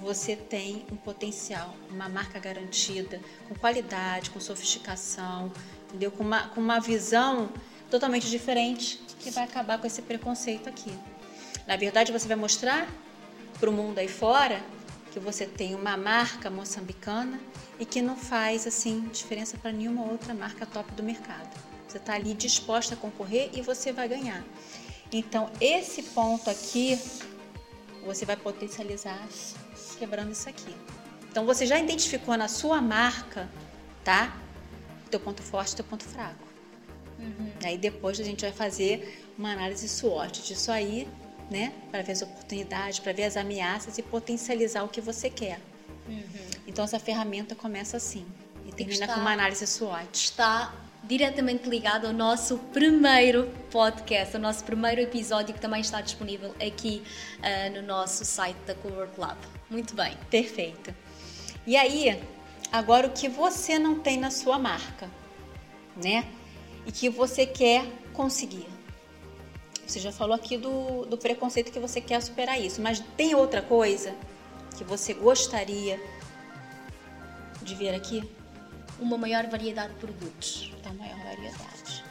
você 0.00 0.36
tem 0.36 0.84
um 0.90 0.96
potencial, 0.96 1.74
uma 1.90 2.08
marca 2.08 2.38
garantida, 2.38 3.20
com 3.48 3.54
qualidade, 3.54 4.30
com 4.30 4.40
sofisticação, 4.40 5.52
entendeu? 5.88 6.10
Com 6.10 6.22
uma, 6.22 6.48
com 6.48 6.60
uma 6.60 6.80
visão 6.80 7.50
totalmente 7.90 8.28
diferente 8.28 9.00
que 9.18 9.30
vai 9.30 9.44
acabar 9.44 9.78
com 9.78 9.86
esse 9.86 10.02
preconceito 10.02 10.68
aqui. 10.68 10.92
Na 11.66 11.76
verdade, 11.76 12.12
você 12.12 12.26
vai 12.26 12.36
mostrar 12.36 12.88
para 13.58 13.68
o 13.68 13.72
mundo 13.72 13.98
aí 13.98 14.08
fora 14.08 14.62
que 15.10 15.18
você 15.18 15.46
tem 15.46 15.74
uma 15.74 15.96
marca 15.96 16.48
moçambicana 16.48 17.40
e 17.78 17.84
que 17.84 18.00
não 18.00 18.16
faz 18.16 18.66
assim 18.66 19.08
diferença 19.12 19.56
para 19.56 19.72
nenhuma 19.72 20.04
outra 20.04 20.32
marca 20.34 20.64
top 20.66 20.92
do 20.92 21.02
mercado. 21.02 21.48
Você 21.86 21.98
está 21.98 22.14
ali 22.14 22.34
disposta 22.34 22.94
a 22.94 22.96
concorrer 22.96 23.50
e 23.54 23.62
você 23.62 23.92
vai 23.92 24.08
ganhar. 24.08 24.44
Então, 25.10 25.50
esse 25.60 26.02
ponto 26.02 26.50
aqui 26.50 26.98
você 28.04 28.24
vai 28.24 28.36
potencializar 28.36 29.18
quebrando 29.98 30.32
isso 30.32 30.48
aqui. 30.48 30.74
Então 31.30 31.44
você 31.44 31.66
já 31.66 31.78
identificou 31.78 32.36
na 32.36 32.48
sua 32.48 32.80
marca, 32.80 33.48
tá? 34.04 34.36
Teu 35.10 35.20
ponto 35.20 35.42
forte, 35.42 35.76
teu 35.76 35.84
ponto 35.84 36.04
fraco. 36.04 36.46
Uhum. 37.18 37.50
Aí 37.64 37.76
depois 37.76 38.18
a 38.20 38.24
gente 38.24 38.42
vai 38.42 38.52
fazer 38.52 39.24
uma 39.36 39.52
análise 39.52 39.88
SWOT 39.88 40.42
disso 40.42 40.70
aí, 40.70 41.08
né? 41.50 41.72
Para 41.90 42.02
ver 42.02 42.12
as 42.12 42.22
oportunidades, 42.22 42.98
para 42.98 43.12
ver 43.12 43.24
as 43.24 43.36
ameaças 43.36 43.98
e 43.98 44.02
potencializar 44.02 44.84
o 44.84 44.88
que 44.88 45.00
você 45.00 45.28
quer. 45.28 45.60
Uhum. 46.08 46.24
Então 46.66 46.84
essa 46.84 46.98
ferramenta 46.98 47.54
começa 47.54 47.96
assim 47.96 48.26
e 48.66 48.72
termina 48.72 49.04
está, 49.04 49.14
com 49.14 49.20
uma 49.20 49.32
análise 49.32 49.66
SWOT. 49.66 50.08
Está 50.12 50.74
diretamente 51.04 51.68
ligado 51.68 52.06
ao 52.06 52.12
nosso 52.12 52.58
primeiro 52.72 53.50
podcast, 53.70 54.36
ao 54.36 54.42
nosso 54.42 54.64
primeiro 54.64 55.00
episódio 55.00 55.54
que 55.54 55.60
também 55.60 55.80
está 55.80 56.00
disponível 56.00 56.54
aqui 56.60 57.02
uh, 57.38 57.74
no 57.74 57.86
nosso 57.86 58.24
site 58.24 58.58
da 58.66 58.74
Color 58.74 59.08
Club. 59.08 59.57
Muito 59.70 59.94
bem. 59.94 60.16
Perfeito. 60.30 60.94
E 61.66 61.76
aí, 61.76 62.20
agora 62.72 63.06
o 63.06 63.10
que 63.10 63.28
você 63.28 63.78
não 63.78 64.00
tem 64.00 64.16
na 64.16 64.30
sua 64.30 64.58
marca, 64.58 65.10
né? 65.96 66.26
E 66.86 66.92
que 66.92 67.08
você 67.08 67.46
quer 67.46 67.84
conseguir. 68.12 68.66
Você 69.86 70.00
já 70.00 70.12
falou 70.12 70.34
aqui 70.34 70.58
do, 70.58 71.06
do 71.06 71.16
preconceito 71.16 71.72
que 71.72 71.78
você 71.78 72.00
quer 72.00 72.20
superar 72.20 72.60
isso, 72.60 72.80
mas 72.80 73.00
tem 73.16 73.34
outra 73.34 73.62
coisa 73.62 74.14
que 74.76 74.84
você 74.84 75.14
gostaria 75.14 76.00
de 77.62 77.74
ver 77.74 77.94
aqui? 77.94 78.28
Uma 78.98 79.16
maior 79.16 79.46
variedade 79.46 79.92
de 79.92 79.98
produtos. 79.98 80.72
Da 80.82 80.92
maior 80.92 81.18
variedade. 81.18 82.07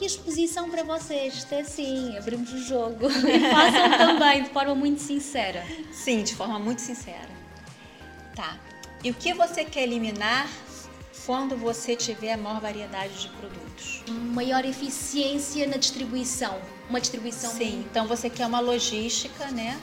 Que 0.00 0.06
exposição 0.06 0.70
para 0.70 0.82
vocês, 0.82 1.34
isto 1.34 1.52
é 1.52 1.60
assim, 1.60 2.16
abrimos 2.16 2.50
o 2.54 2.58
jogo 2.64 3.04
e 3.12 3.50
façam 3.50 3.98
também 3.98 4.44
de 4.44 4.48
forma 4.48 4.74
muito 4.74 5.02
sincera. 5.02 5.62
Sim, 5.92 6.22
de 6.22 6.34
forma 6.34 6.58
muito 6.58 6.80
sincera. 6.80 7.28
Tá. 8.34 8.58
E 9.04 9.10
o 9.10 9.14
que 9.14 9.34
você 9.34 9.62
quer 9.62 9.82
eliminar 9.82 10.48
quando 11.26 11.54
você 11.54 11.94
tiver 11.94 12.32
a 12.32 12.38
maior 12.38 12.62
variedade 12.62 13.12
de 13.20 13.28
produtos? 13.28 14.02
Maior 14.08 14.64
eficiência 14.64 15.66
na 15.66 15.76
distribuição. 15.76 16.58
Uma 16.88 16.98
distribuição. 16.98 17.50
Sim, 17.50 17.84
então 17.90 18.06
você 18.06 18.30
quer 18.30 18.46
uma 18.46 18.60
logística, 18.60 19.50
né? 19.50 19.78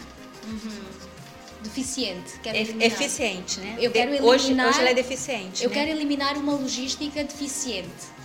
Uhum. 0.48 0.82
Deficiente. 1.62 2.40
Quero 2.42 2.58
e 2.58 2.84
eficiente, 2.84 3.60
né? 3.60 3.76
Eu 3.78 3.92
quero 3.92 4.10
eliminar, 4.10 4.34
hoje, 4.34 4.52
hoje 4.52 4.80
ela 4.80 4.90
é 4.90 4.96
deficiente. 4.96 5.64
Eu 5.64 5.70
né? 5.70 5.76
quero 5.76 5.92
eliminar 5.92 6.36
uma 6.38 6.54
logística 6.54 7.24
deficiente. 7.24 8.18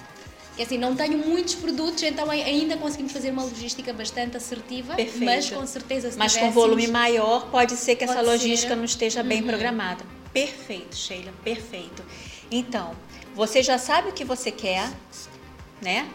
E 0.56 0.62
assim, 0.62 0.76
não 0.76 0.94
tenho 0.94 1.16
muitos 1.16 1.54
produtos, 1.54 2.02
então 2.02 2.30
ainda 2.30 2.76
conseguimos 2.76 3.12
fazer 3.12 3.30
uma 3.30 3.42
logística 3.42 3.92
bastante 3.92 4.36
assertiva, 4.36 4.94
Perfeito. 4.94 5.24
mas 5.24 5.48
com 5.48 5.66
certeza 5.66 6.10
se 6.10 6.18
Mas 6.18 6.36
com 6.36 6.50
volume 6.50 6.86
maior, 6.88 7.50
pode 7.50 7.74
ser 7.76 7.96
que 7.96 8.04
essa 8.04 8.20
logística 8.20 8.72
ser. 8.72 8.76
não 8.76 8.84
esteja 8.84 9.22
bem 9.22 9.40
uhum. 9.40 9.48
programada. 9.48 10.04
Perfeito, 10.32 10.94
Sheila, 10.94 11.32
perfeito. 11.42 12.02
Então, 12.50 12.94
você 13.34 13.62
já 13.62 13.78
sabe 13.78 14.10
o 14.10 14.12
que 14.12 14.24
você 14.24 14.50
quer, 14.50 14.90
né? 15.80 16.06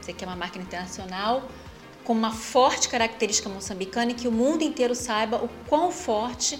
Você 0.00 0.12
quer 0.14 0.26
uma 0.26 0.36
máquina 0.36 0.64
internacional 0.64 1.48
com 2.02 2.14
uma 2.14 2.32
forte 2.32 2.88
característica 2.88 3.48
moçambicana 3.48 4.12
e 4.12 4.14
que 4.14 4.26
o 4.26 4.32
mundo 4.32 4.62
inteiro 4.64 4.94
saiba 4.94 5.36
o 5.36 5.48
quão 5.68 5.92
forte 5.92 6.58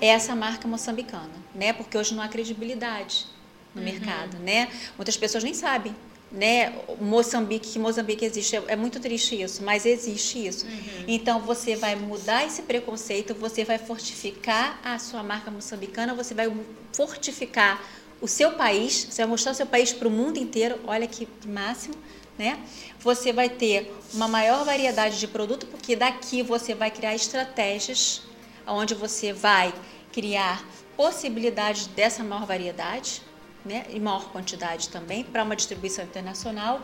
é 0.00 0.08
essa 0.08 0.34
marca 0.34 0.66
moçambicana, 0.66 1.30
né? 1.54 1.72
Porque 1.72 1.96
hoje 1.96 2.14
não 2.14 2.22
há 2.22 2.28
credibilidade 2.28 3.26
no 3.74 3.80
uhum. 3.80 3.88
mercado, 3.88 4.38
né? 4.38 4.68
Muitas 4.96 5.16
pessoas 5.16 5.42
nem 5.42 5.54
sabem, 5.54 5.94
né? 6.30 6.74
Moçambique, 7.00 7.72
que 7.72 7.78
Moçambique 7.78 8.24
existe, 8.24 8.56
é, 8.56 8.62
é 8.68 8.76
muito 8.76 9.00
triste 9.00 9.40
isso, 9.40 9.62
mas 9.62 9.86
existe 9.86 10.46
isso. 10.46 10.66
Uhum. 10.66 11.04
Então 11.06 11.40
você 11.40 11.74
vai 11.74 11.96
mudar 11.96 12.44
esse 12.44 12.62
preconceito, 12.62 13.34
você 13.34 13.64
vai 13.64 13.78
fortificar 13.78 14.78
a 14.84 14.98
sua 14.98 15.22
marca 15.22 15.50
moçambicana, 15.50 16.14
você 16.14 16.34
vai 16.34 16.52
fortificar 16.92 17.82
o 18.20 18.28
seu 18.28 18.52
país, 18.52 19.06
você 19.10 19.22
vai 19.22 19.30
mostrar 19.30 19.52
o 19.52 19.54
seu 19.54 19.66
país 19.66 19.92
para 19.92 20.08
o 20.08 20.10
mundo 20.10 20.38
inteiro, 20.38 20.78
olha 20.86 21.06
que 21.06 21.26
máximo, 21.46 21.94
né? 22.36 22.58
Você 23.00 23.32
vai 23.32 23.48
ter 23.48 23.92
uma 24.12 24.28
maior 24.28 24.64
variedade 24.64 25.18
de 25.18 25.26
produto, 25.26 25.66
porque 25.66 25.96
daqui 25.96 26.42
você 26.42 26.74
vai 26.74 26.90
criar 26.90 27.14
estratégias 27.14 28.22
onde 28.66 28.94
você 28.94 29.32
vai 29.32 29.72
criar 30.12 30.64
possibilidades 30.96 31.86
dessa 31.86 32.22
maior 32.24 32.44
variedade, 32.44 33.22
né? 33.68 33.84
E 33.90 34.00
maior 34.00 34.30
quantidade 34.30 34.88
também 34.88 35.22
para 35.22 35.44
uma 35.44 35.54
distribuição 35.54 36.04
internacional 36.04 36.80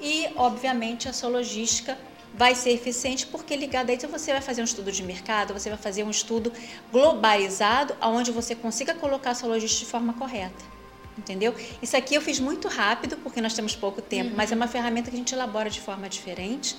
e, 0.00 0.28
obviamente, 0.36 1.08
a 1.08 1.12
sua 1.12 1.28
logística 1.28 1.98
vai 2.32 2.54
ser 2.54 2.70
eficiente 2.70 3.26
porque 3.26 3.56
ligado 3.56 3.90
a 3.90 3.92
isso 3.92 4.06
você 4.06 4.32
vai 4.32 4.40
fazer 4.40 4.62
um 4.62 4.64
estudo 4.64 4.92
de 4.92 5.02
mercado, 5.02 5.52
você 5.52 5.68
vai 5.68 5.78
fazer 5.78 6.04
um 6.04 6.10
estudo 6.10 6.52
globalizado 6.92 7.94
onde 8.00 8.30
você 8.30 8.54
consiga 8.54 8.94
colocar 8.94 9.30
a 9.32 9.34
sua 9.34 9.48
logística 9.48 9.84
de 9.84 9.90
forma 9.90 10.12
correta. 10.14 10.64
Entendeu? 11.18 11.54
Isso 11.82 11.96
aqui 11.96 12.14
eu 12.14 12.22
fiz 12.22 12.38
muito 12.40 12.68
rápido 12.68 13.16
porque 13.16 13.40
nós 13.40 13.52
temos 13.52 13.74
pouco 13.76 14.00
tempo, 14.00 14.30
uhum. 14.30 14.36
mas 14.36 14.52
é 14.52 14.54
uma 14.54 14.68
ferramenta 14.68 15.10
que 15.10 15.16
a 15.16 15.18
gente 15.18 15.34
elabora 15.34 15.68
de 15.68 15.80
forma 15.80 16.08
diferente, 16.08 16.76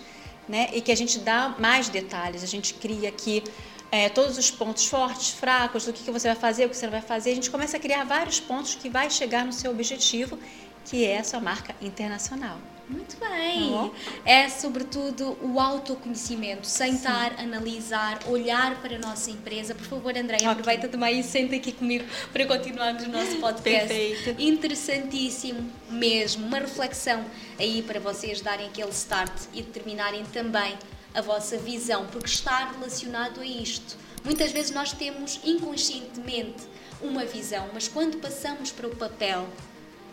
né? 0.47 0.69
E 0.73 0.81
que 0.81 0.91
a 0.91 0.95
gente 0.95 1.19
dá 1.19 1.53
mais 1.59 1.89
detalhes. 1.89 2.41
A 2.41 2.47
gente 2.47 2.73
cria 2.73 3.09
aqui 3.09 3.43
é, 3.91 4.07
todos 4.07 4.37
os 4.37 4.49
pontos 4.49 4.85
fortes, 4.87 5.31
fracos, 5.31 5.85
do 5.85 5.91
que, 5.91 6.03
que 6.03 6.11
você 6.11 6.29
vai 6.29 6.37
fazer, 6.37 6.65
o 6.65 6.69
que 6.69 6.77
você 6.77 6.85
não 6.85 6.93
vai 6.93 7.01
fazer. 7.01 7.31
A 7.31 7.35
gente 7.35 7.51
começa 7.51 7.75
a 7.77 7.79
criar 7.79 8.05
vários 8.05 8.39
pontos 8.39 8.73
que 8.73 8.89
vai 8.89 9.09
chegar 9.09 9.45
no 9.45 9.51
seu 9.51 9.69
objetivo, 9.69 10.39
que 10.85 11.05
é 11.05 11.19
a 11.19 11.23
sua 11.23 11.41
marca 11.41 11.75
internacional. 11.81 12.57
Muito 12.91 13.15
bem. 13.17 13.69
Uhum. 13.69 13.91
É 14.25 14.49
sobretudo 14.49 15.37
o 15.41 15.59
autoconhecimento, 15.59 16.67
sentar, 16.67 17.31
Sim. 17.31 17.43
analisar, 17.43 18.19
olhar 18.27 18.81
para 18.81 18.97
a 18.97 18.99
nossa 18.99 19.31
empresa. 19.31 19.73
Por 19.73 19.85
favor, 19.85 20.17
Andréia, 20.17 20.41
okay. 20.41 20.47
aproveita 20.47 20.89
também 20.89 21.19
e 21.19 21.23
senta 21.23 21.55
aqui 21.55 21.71
comigo 21.71 22.03
para 22.33 22.45
continuarmos 22.45 23.03
o 23.03 23.09
nosso 23.09 23.37
podcast. 23.39 23.87
Perfeito. 23.87 24.41
Interessantíssimo 24.41 25.71
mesmo. 25.89 26.45
Uma 26.45 26.59
reflexão 26.59 27.23
aí 27.57 27.81
para 27.81 27.99
vocês 27.99 28.41
darem 28.41 28.67
aquele 28.67 28.89
start 28.89 29.31
e 29.53 29.61
determinarem 29.61 30.25
também 30.25 30.77
a 31.13 31.21
vossa 31.21 31.57
visão, 31.57 32.07
porque 32.07 32.27
está 32.27 32.71
relacionado 32.71 33.41
a 33.41 33.45
isto. 33.45 33.97
Muitas 34.23 34.51
vezes 34.51 34.71
nós 34.71 34.91
temos 34.93 35.39
inconscientemente 35.43 36.63
uma 37.01 37.25
visão, 37.25 37.69
mas 37.73 37.87
quando 37.87 38.17
passamos 38.17 38.71
para 38.71 38.87
o 38.87 38.95
papel, 38.95 39.47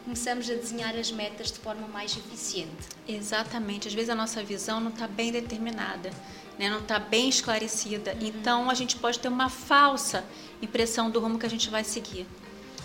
começamos 0.04 0.48
a 0.50 0.54
desenhar 0.54 0.96
as 0.96 1.12
metas 1.12 1.52
de 1.52 1.58
forma 1.58 1.86
mais 1.86 2.16
eficiente. 2.16 2.88
Exatamente. 3.06 3.88
Às 3.88 3.94
vezes 3.94 4.08
a 4.08 4.14
nossa 4.14 4.42
visão 4.42 4.80
não 4.80 4.90
está 4.90 5.06
bem 5.06 5.30
determinada, 5.30 6.10
né? 6.58 6.70
não 6.70 6.78
está 6.78 6.98
bem 6.98 7.28
esclarecida. 7.28 8.12
Uhum. 8.12 8.26
Então 8.26 8.70
a 8.70 8.74
gente 8.74 8.96
pode 8.96 9.18
ter 9.18 9.28
uma 9.28 9.50
falsa 9.50 10.24
impressão 10.62 11.10
do 11.10 11.20
rumo 11.20 11.38
que 11.38 11.44
a 11.44 11.50
gente 11.50 11.68
vai 11.68 11.84
seguir. 11.84 12.26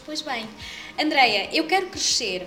Pois 0.06 0.22
bem, 0.22 0.50
Andreia, 1.00 1.50
eu 1.56 1.66
quero 1.66 1.88
crescer. 1.88 2.46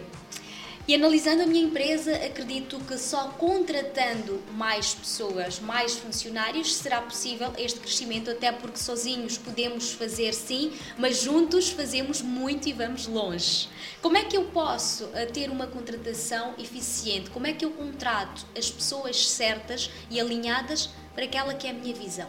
E 0.88 0.94
analisando 0.94 1.42
a 1.42 1.46
minha 1.46 1.64
empresa, 1.64 2.14
acredito 2.14 2.78
que 2.78 2.96
só 2.96 3.30
contratando 3.30 4.40
mais 4.52 4.94
pessoas, 4.94 5.58
mais 5.58 5.96
funcionários, 5.96 6.76
será 6.76 7.02
possível 7.02 7.52
este 7.58 7.80
crescimento, 7.80 8.30
até 8.30 8.52
porque 8.52 8.78
sozinhos 8.78 9.36
podemos 9.36 9.90
fazer 9.90 10.32
sim, 10.32 10.72
mas 10.96 11.20
juntos 11.20 11.70
fazemos 11.70 12.22
muito 12.22 12.68
e 12.68 12.72
vamos 12.72 13.08
longe. 13.08 13.68
Como 14.00 14.16
é 14.16 14.22
que 14.22 14.36
eu 14.36 14.44
posso 14.44 15.10
eh, 15.12 15.26
ter 15.26 15.50
uma 15.50 15.66
contratação 15.66 16.54
eficiente? 16.56 17.30
Como 17.30 17.48
é 17.48 17.52
que 17.52 17.64
eu 17.64 17.72
contrato 17.72 18.46
as 18.56 18.70
pessoas 18.70 19.28
certas 19.28 19.90
e 20.08 20.20
alinhadas 20.20 20.90
para 21.16 21.24
aquela 21.24 21.52
que 21.52 21.66
é 21.66 21.70
a 21.70 21.74
minha 21.74 21.96
visão? 21.96 22.28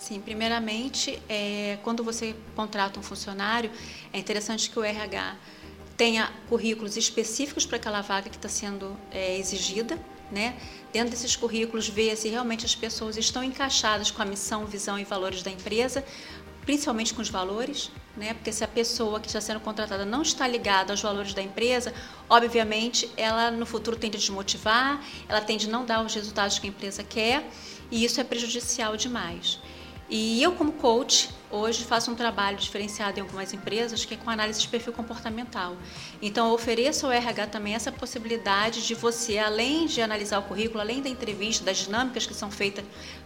Sim, 0.00 0.20
primeiramente, 0.20 1.22
é, 1.28 1.78
quando 1.84 2.02
você 2.02 2.34
contrata 2.56 2.98
um 2.98 3.02
funcionário, 3.04 3.70
é 4.12 4.18
interessante 4.18 4.68
que 4.68 4.76
o 4.76 4.82
RH 4.82 5.36
tenha 6.02 6.32
currículos 6.48 6.96
específicos 6.96 7.64
para 7.64 7.76
aquela 7.76 8.00
vaga 8.00 8.28
que 8.28 8.34
está 8.34 8.48
sendo 8.48 8.96
é, 9.12 9.38
exigida, 9.38 9.96
né? 10.32 10.56
Dentro 10.92 11.10
desses 11.10 11.36
currículos, 11.36 11.88
ver 11.88 12.16
se 12.16 12.28
realmente 12.28 12.66
as 12.66 12.74
pessoas 12.74 13.16
estão 13.16 13.44
encaixadas 13.44 14.10
com 14.10 14.20
a 14.20 14.24
missão, 14.24 14.66
visão 14.66 14.98
e 14.98 15.04
valores 15.04 15.44
da 15.44 15.50
empresa, 15.52 16.04
principalmente 16.62 17.14
com 17.14 17.22
os 17.22 17.28
valores, 17.28 17.92
né? 18.16 18.34
Porque 18.34 18.50
se 18.50 18.64
a 18.64 18.66
pessoa 18.66 19.20
que 19.20 19.28
está 19.28 19.40
sendo 19.40 19.60
contratada 19.60 20.04
não 20.04 20.22
está 20.22 20.44
ligada 20.44 20.92
aos 20.92 21.00
valores 21.00 21.34
da 21.34 21.40
empresa, 21.40 21.94
obviamente 22.28 23.08
ela 23.16 23.52
no 23.52 23.64
futuro 23.64 23.96
tende 23.96 24.16
a 24.16 24.18
desmotivar, 24.18 25.00
ela 25.28 25.40
tende 25.40 25.68
a 25.68 25.70
não 25.70 25.86
dar 25.86 26.04
os 26.04 26.12
resultados 26.12 26.58
que 26.58 26.66
a 26.66 26.70
empresa 26.70 27.04
quer, 27.04 27.48
e 27.92 28.04
isso 28.04 28.20
é 28.20 28.24
prejudicial 28.24 28.96
demais. 28.96 29.60
E 30.14 30.42
eu, 30.42 30.52
como 30.52 30.72
coach, 30.72 31.30
hoje 31.50 31.84
faço 31.84 32.10
um 32.10 32.14
trabalho 32.14 32.58
diferenciado 32.58 33.18
em 33.18 33.22
algumas 33.22 33.54
empresas 33.54 34.04
que 34.04 34.12
é 34.12 34.16
com 34.18 34.28
análise 34.28 34.60
de 34.60 34.68
perfil 34.68 34.92
comportamental. 34.92 35.74
Então, 36.20 36.48
eu 36.48 36.52
ofereço 36.52 37.06
ao 37.06 37.12
RH 37.12 37.46
também 37.46 37.74
essa 37.74 37.90
possibilidade 37.90 38.86
de 38.86 38.94
você, 38.94 39.38
além 39.38 39.86
de 39.86 40.02
analisar 40.02 40.38
o 40.40 40.42
currículo, 40.42 40.80
além 40.80 41.00
da 41.00 41.08
entrevista, 41.08 41.64
das 41.64 41.78
dinâmicas 41.78 42.26
que 42.26 42.34
são 42.34 42.50
feitas 42.50 42.84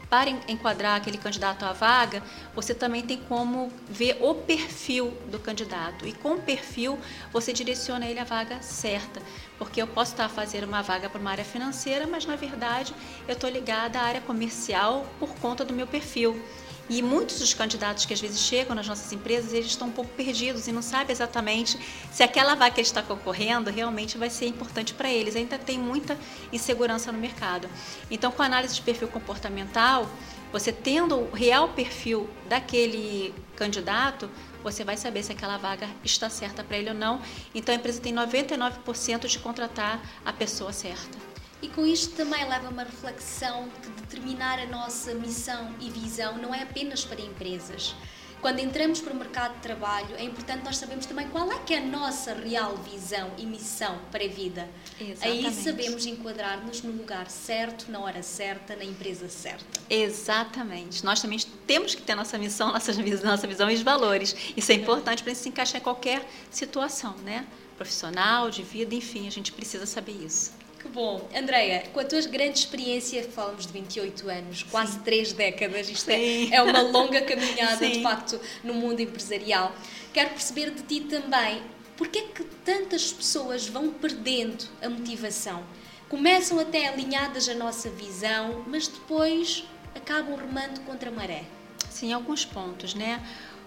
para 0.08 0.30
enquadrar 0.30 0.96
aquele 0.96 1.18
candidato 1.18 1.64
à 1.64 1.72
vaga, 1.72 2.22
você 2.54 2.72
também 2.72 3.02
tem 3.02 3.16
como 3.16 3.72
ver 3.88 4.18
o 4.20 4.32
perfil 4.36 5.12
do 5.28 5.40
candidato. 5.40 6.06
E 6.06 6.12
com 6.12 6.34
o 6.34 6.40
perfil, 6.40 6.96
você 7.32 7.52
direciona 7.52 8.06
ele 8.06 8.20
à 8.20 8.24
vaga 8.24 8.62
certa. 8.62 9.20
Porque 9.58 9.82
eu 9.82 9.88
posso 9.88 10.12
estar 10.12 10.28
fazendo 10.28 10.68
uma 10.68 10.82
vaga 10.82 11.10
para 11.10 11.20
uma 11.20 11.32
área 11.32 11.44
financeira, 11.44 12.06
mas 12.06 12.24
na 12.24 12.36
verdade 12.36 12.94
eu 13.26 13.34
estou 13.34 13.50
ligada 13.50 13.98
à 13.98 14.02
área 14.02 14.20
comercial 14.20 15.04
por 15.18 15.30
conta 15.40 15.64
do 15.64 15.74
meu 15.74 15.88
perfil. 15.88 16.40
E 16.88 17.02
muitos 17.02 17.40
dos 17.40 17.52
candidatos 17.52 18.04
que 18.04 18.14
às 18.14 18.20
vezes 18.20 18.40
chegam 18.40 18.74
nas 18.74 18.86
nossas 18.86 19.12
empresas, 19.12 19.52
eles 19.52 19.66
estão 19.66 19.88
um 19.88 19.92
pouco 19.92 20.10
perdidos 20.12 20.68
e 20.68 20.72
não 20.72 20.82
sabem 20.82 21.12
exatamente 21.12 21.78
se 22.12 22.22
aquela 22.22 22.54
vaga 22.54 22.76
que 22.76 22.80
está 22.80 23.02
concorrendo 23.02 23.70
realmente 23.70 24.16
vai 24.16 24.30
ser 24.30 24.46
importante 24.46 24.94
para 24.94 25.10
eles. 25.10 25.34
Ainda 25.34 25.58
tem 25.58 25.78
muita 25.78 26.16
insegurança 26.52 27.10
no 27.10 27.18
mercado. 27.18 27.68
Então, 28.08 28.30
com 28.30 28.42
a 28.42 28.46
análise 28.46 28.74
de 28.74 28.82
perfil 28.82 29.08
comportamental, 29.08 30.08
você 30.52 30.72
tendo 30.72 31.16
o 31.16 31.30
real 31.32 31.70
perfil 31.70 32.30
daquele 32.48 33.34
candidato, 33.56 34.30
você 34.62 34.84
vai 34.84 34.96
saber 34.96 35.24
se 35.24 35.32
aquela 35.32 35.56
vaga 35.56 35.88
está 36.04 36.30
certa 36.30 36.62
para 36.62 36.78
ele 36.78 36.90
ou 36.90 36.94
não. 36.94 37.20
Então, 37.52 37.74
a 37.74 37.78
empresa 37.78 38.00
tem 38.00 38.14
99% 38.14 39.26
de 39.26 39.38
contratar 39.40 40.00
a 40.24 40.32
pessoa 40.32 40.72
certa. 40.72 41.25
E 41.62 41.68
com 41.68 41.86
isto 41.86 42.14
também 42.14 42.46
leva 42.48 42.68
uma 42.68 42.84
reflexão 42.84 43.68
que 43.82 43.88
determinar 43.88 44.58
a 44.58 44.66
nossa 44.66 45.14
missão 45.14 45.74
e 45.80 45.90
visão 45.90 46.36
não 46.38 46.54
é 46.54 46.62
apenas 46.62 47.04
para 47.04 47.20
empresas. 47.20 47.94
Quando 48.40 48.60
entramos 48.60 49.00
para 49.00 49.12
o 49.12 49.16
mercado 49.16 49.54
de 49.54 49.60
trabalho, 49.60 50.14
é 50.16 50.22
importante 50.22 50.62
nós 50.62 50.76
sabermos 50.76 51.06
também 51.06 51.26
qual 51.28 51.50
é 51.50 51.58
que 51.58 51.72
é 51.72 51.78
a 51.78 51.84
nossa 51.84 52.34
real 52.34 52.76
visão 52.76 53.30
e 53.38 53.46
missão 53.46 53.98
para 54.12 54.22
a 54.22 54.28
vida. 54.28 54.68
Exatamente. 55.00 55.46
Aí 55.46 55.52
sabemos 55.52 56.06
enquadrar-nos 56.06 56.82
no 56.82 56.92
lugar 56.92 57.30
certo, 57.30 57.90
na 57.90 57.98
hora 57.98 58.22
certa, 58.22 58.76
na 58.76 58.84
empresa 58.84 59.28
certa. 59.28 59.80
Exatamente. 59.88 61.02
Nós 61.04 61.20
também 61.20 61.38
temos 61.66 61.94
que 61.94 62.02
ter 62.02 62.14
nossa 62.14 62.38
missão, 62.38 62.72
nossa 62.72 62.92
visão, 62.92 63.30
nossa 63.30 63.46
visão 63.46 63.70
e 63.70 63.74
os 63.74 63.82
valores. 63.82 64.36
Isso 64.54 64.70
é 64.70 64.74
importante 64.74 65.22
para 65.22 65.34
se 65.34 65.48
encaixar 65.48 65.80
em 65.80 65.84
qualquer 65.84 66.28
situação, 66.50 67.16
né? 67.24 67.46
Profissional, 67.76 68.50
de 68.50 68.62
vida, 68.62 68.94
enfim, 68.94 69.26
a 69.26 69.30
gente 69.30 69.52
precisa 69.52 69.86
saber 69.86 70.12
isso. 70.12 70.52
Que 70.80 70.88
bom. 70.88 71.28
Andreia, 71.34 71.84
com 71.92 72.00
a 72.00 72.04
tua 72.04 72.20
grande 72.22 72.60
experiência, 72.60 73.22
falamos 73.24 73.66
de 73.66 73.72
28 73.72 74.30
anos, 74.30 74.62
quase 74.62 74.92
Sim. 74.92 75.00
três 75.00 75.32
décadas, 75.32 75.88
isto 75.88 76.08
é, 76.10 76.54
é, 76.54 76.62
uma 76.62 76.80
longa 76.80 77.20
caminhada, 77.22 77.84
Sim. 77.84 77.92
de 77.92 78.02
facto, 78.02 78.40
no 78.62 78.72
mundo 78.72 79.00
empresarial. 79.00 79.74
Quero 80.12 80.30
perceber 80.30 80.70
de 80.70 80.82
ti 80.82 81.00
também, 81.00 81.60
porque 81.96 82.18
é 82.18 82.22
que 82.22 82.44
tantas 82.64 83.12
pessoas 83.12 83.66
vão 83.66 83.90
perdendo 83.92 84.64
a 84.80 84.88
motivação? 84.88 85.64
Começam 86.08 86.58
até 86.60 86.86
alinhadas 86.86 87.48
à 87.48 87.54
nossa 87.54 87.90
visão, 87.90 88.64
mas 88.68 88.86
depois 88.86 89.64
acabam 89.92 90.36
remando 90.36 90.80
contra 90.82 91.10
a 91.10 91.12
maré. 91.12 91.44
Sim, 91.90 92.12
alguns 92.12 92.44
pontos, 92.44 92.94
né? 92.94 93.20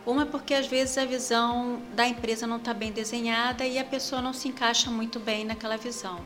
Uma 0.10 0.26
porque 0.26 0.56
às 0.56 0.66
vezes 0.66 0.98
a 0.98 1.06
visão 1.06 1.84
da 1.94 2.08
empresa 2.08 2.48
não 2.48 2.58
está 2.58 2.74
bem 2.74 2.92
desenhada 2.92 3.64
e 3.64 3.78
a 3.78 3.84
pessoa 3.84 4.24
não 4.24 4.34
se 4.34 4.48
encaixa 4.48 4.90
muito 4.90 5.20
bem 5.20 5.46
naquela 5.46 5.78
visão. 5.78 6.22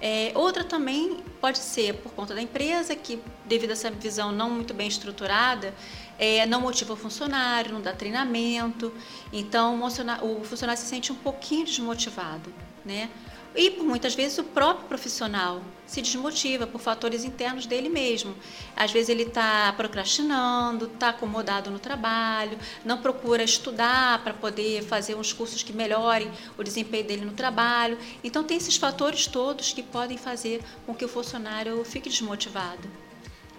É, 0.00 0.30
outra 0.36 0.62
também 0.62 1.16
pode 1.40 1.58
ser 1.58 1.94
por 1.94 2.12
conta 2.12 2.32
da 2.32 2.40
empresa, 2.40 2.94
que 2.94 3.20
devido 3.44 3.70
a 3.70 3.72
essa 3.72 3.90
visão 3.90 4.30
não 4.30 4.48
muito 4.48 4.72
bem 4.72 4.86
estruturada, 4.86 5.74
é, 6.16 6.46
não 6.46 6.60
motiva 6.60 6.92
o 6.92 6.96
funcionário, 6.96 7.72
não 7.72 7.80
dá 7.80 7.92
treinamento, 7.92 8.94
então 9.32 9.82
o 10.22 10.44
funcionário 10.44 10.80
se 10.80 10.86
sente 10.86 11.10
um 11.10 11.16
pouquinho 11.16 11.64
desmotivado. 11.64 12.54
Né? 12.84 13.10
E 13.54 13.70
por 13.70 13.84
muitas 13.84 14.14
vezes 14.14 14.38
o 14.38 14.44
próprio 14.44 14.86
profissional 14.86 15.62
se 15.86 16.02
desmotiva 16.02 16.66
por 16.66 16.80
fatores 16.80 17.24
internos 17.24 17.66
dele 17.66 17.88
mesmo. 17.88 18.34
Às 18.76 18.92
vezes 18.92 19.08
ele 19.08 19.22
está 19.22 19.72
procrastinando, 19.72 20.84
está 20.84 21.08
acomodado 21.08 21.70
no 21.70 21.78
trabalho, 21.78 22.58
não 22.84 22.98
procura 22.98 23.42
estudar 23.42 24.22
para 24.22 24.34
poder 24.34 24.82
fazer 24.82 25.14
uns 25.14 25.32
cursos 25.32 25.62
que 25.62 25.72
melhorem 25.72 26.30
o 26.58 26.62
desempenho 26.62 27.04
dele 27.04 27.24
no 27.24 27.32
trabalho. 27.32 27.98
Então 28.22 28.44
tem 28.44 28.58
esses 28.58 28.76
fatores 28.76 29.26
todos 29.26 29.72
que 29.72 29.82
podem 29.82 30.18
fazer 30.18 30.62
com 30.84 30.94
que 30.94 31.04
o 31.04 31.08
funcionário 31.08 31.82
fique 31.84 32.08
desmotivado. 32.08 32.88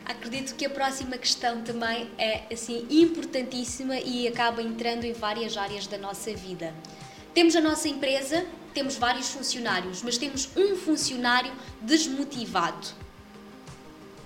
Acredito 0.06 0.56
que 0.56 0.66
a 0.66 0.70
próxima 0.70 1.18
questão 1.18 1.62
também 1.62 2.10
é 2.18 2.44
assim 2.52 2.86
importantíssima 2.90 4.00
e 4.00 4.28
acaba 4.28 4.62
entrando 4.62 5.04
em 5.04 5.14
várias 5.14 5.58
áreas 5.58 5.86
da 5.86 5.98
nossa 5.98 6.34
vida. 6.34 6.74
Temos 7.32 7.56
a 7.56 7.62
nossa 7.62 7.88
empresa, 7.88 8.44
temos 8.74 8.96
vários 8.96 9.30
funcionários, 9.30 10.02
mas 10.02 10.18
temos 10.18 10.50
um 10.56 10.76
funcionário 10.76 11.52
desmotivado. 11.82 12.88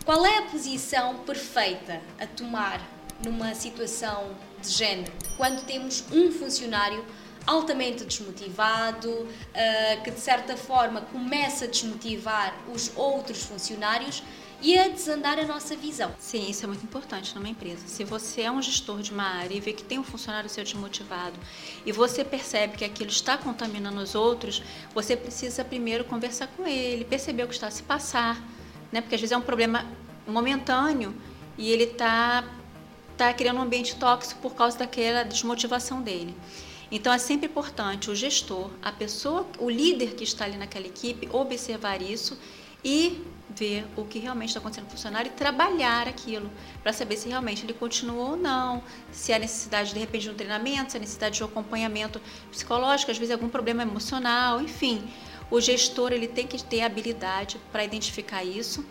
Qual 0.06 0.26
é 0.26 0.40
a 0.40 0.42
posição 0.44 1.20
perfeita 1.20 2.02
a 2.20 2.28
tomar 2.28 2.82
numa 3.24 3.56
situação 3.56 4.36
de 4.62 4.70
género? 4.70 5.14
Quando 5.38 5.66
temos 5.66 6.04
um 6.12 6.32
funcionário 6.32 7.06
altamente 7.46 8.04
desmotivado, 8.06 9.28
eh, 9.54 9.98
que 10.04 10.12
de 10.12 10.20
certa 10.20 10.56
forma 10.56 11.02
começa 11.02 11.66
a 11.66 11.68
desmotivar 11.68 12.54
os 12.74 12.92
outros 12.96 13.44
funcionários 13.44 14.24
e 14.64 14.80
a 14.80 14.88
desandar 14.88 15.38
a 15.38 15.46
nossa 15.46 15.76
visão. 15.76 16.16
Sim, 16.18 16.50
isso 16.50 16.64
é 16.64 16.68
muito 16.68 16.86
importante 16.86 17.36
numa 17.36 17.50
empresa. 17.50 17.86
Se 17.86 18.06
você 18.06 18.44
é 18.44 18.52
um 18.52 18.62
gestor 18.62 19.02
de 19.02 19.12
uma 19.12 19.26
área 19.26 19.54
e 19.54 19.60
vê 19.60 19.74
que 19.74 19.84
tem 19.84 20.00
um 20.00 20.04
funcionário 20.06 20.50
seu 20.50 20.64
desmotivado 20.64 21.38
e 21.86 21.92
você 21.92 22.24
percebe 22.24 22.78
que 22.78 22.86
aquilo 22.86 23.10
está 23.10 23.38
contaminando 23.38 24.00
os 24.00 24.16
outros, 24.16 24.64
você 24.96 25.18
precisa 25.18 25.66
primeiro 25.66 26.06
conversar 26.06 26.48
com 26.48 26.66
ele, 26.66 27.04
perceber 27.04 27.44
o 27.44 27.48
que 27.48 27.54
está 27.54 27.68
a 27.68 27.72
se 27.72 27.84
passar, 27.84 28.42
né? 28.90 29.02
Porque 29.02 29.16
às 29.16 29.22
vezes 29.22 29.34
é 29.34 29.38
um 29.38 29.42
problema 29.42 29.86
momentâneo 30.26 31.14
e 31.58 31.70
ele 31.70 31.84
está 31.84 32.46
tá 33.18 33.34
criando 33.34 33.58
um 33.58 33.64
ambiente 33.64 33.98
tóxico 33.98 34.40
por 34.40 34.56
causa 34.56 34.78
daquela 34.78 35.24
desmotivação 35.24 36.02
dele. 36.02 36.34
Então 36.90 37.12
é 37.12 37.18
sempre 37.18 37.48
importante 37.48 38.10
o 38.10 38.16
gestor, 38.16 38.70
a 38.82 38.94
pessoa, 38.94 39.46
o 39.60 39.70
líder 39.70 40.16
que 40.16 40.24
está 40.24 40.46
ali 40.46 40.56
naquela 40.56 40.88
equipe, 40.88 41.28
observar 41.34 42.02
isso 42.02 42.40
e 42.82 43.22
ver 43.56 43.86
o 43.96 44.06
que 44.06 44.20
realmente 44.20 44.50
está 44.50 44.60
acontecendo 44.60 44.86
no 44.86 44.92
funcionário 44.92 45.30
e 45.30 45.34
trabalhar 45.34 46.08
aquilo 46.08 46.50
para 46.82 46.92
saber 46.94 47.18
se 47.18 47.30
realmente 47.30 47.66
ele 47.66 47.74
continua 47.74 48.32
ou 48.32 48.36
não, 48.36 48.84
se 49.12 49.32
há 49.34 49.40
necessidade 49.40 49.94
de 49.94 50.00
repente 50.00 50.24
de 50.24 50.30
um 50.30 50.34
treinamento, 50.34 50.92
se 50.92 50.98
há 50.98 51.00
necessidade 51.00 51.38
de 51.38 51.44
um 51.44 51.48
acompanhamento 51.48 52.22
psicológico, 52.52 53.12
às 53.12 53.18
vezes 53.18 53.32
algum 53.32 53.50
problema 53.50 53.84
emocional, 53.84 54.62
enfim. 54.62 55.04
O 55.52 55.62
gestor 55.62 56.12
ele 56.12 56.28
tem 56.28 56.48
que 56.48 56.64
ter 56.64 56.82
habilidade 56.82 57.60
para 57.72 57.84
identificar 57.84 58.44
isso, 58.44 58.86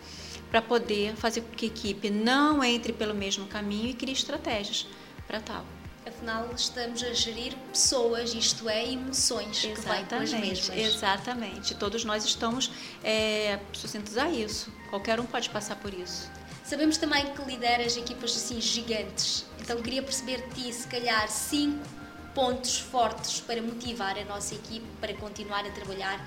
para 0.49 0.61
poder 0.61 1.15
fazer 1.15 1.41
com 1.41 1.51
que 1.51 1.65
a 1.65 1.69
equipe 1.69 2.09
não 2.09 2.63
entre 2.63 2.93
pelo 2.93 3.13
mesmo 3.13 3.47
caminho 3.47 3.89
e 3.89 3.93
crie 3.93 4.13
estratégias 4.13 4.87
para 5.27 5.41
tal. 5.41 5.65
Afinal, 6.05 6.49
estamos 6.55 7.01
a 7.01 7.13
gerir 7.13 7.55
pessoas, 7.71 8.33
isto 8.33 8.67
é, 8.67 8.91
emoções 8.91 9.63
exatamente, 9.63 9.75
que 9.75 9.89
vêm 9.89 10.05
com 10.05 10.15
as 10.15 10.33
mesmas. 10.33 10.77
Exatamente. 10.77 11.75
Todos 11.75 12.03
nós 12.03 12.25
estamos 12.25 12.71
é, 13.03 13.59
sucintos 13.71 14.17
a 14.17 14.29
isso. 14.29 14.71
Qualquer 14.89 15.19
um 15.19 15.25
pode 15.25 15.49
passar 15.49 15.77
por 15.77 15.93
isso. 15.93 16.29
Sabemos 16.63 16.97
também 16.97 17.25
que 17.33 17.41
lideras 17.43 17.95
equipas 17.95 18.35
assim 18.35 18.59
gigantes. 18.59 19.45
Então, 19.61 19.81
queria 19.81 20.03
perceber 20.03 20.47
de 20.49 20.63
ti, 20.63 20.73
se 20.73 20.87
calhar, 20.87 21.29
cinco 21.29 21.85
pontos 22.33 22.79
fortes 22.79 23.39
para 23.41 23.61
motivar 23.61 24.17
a 24.17 24.25
nossa 24.25 24.55
equipe 24.55 24.85
para 24.99 25.13
continuar 25.13 25.65
a 25.65 25.69
trabalhar 25.71 26.19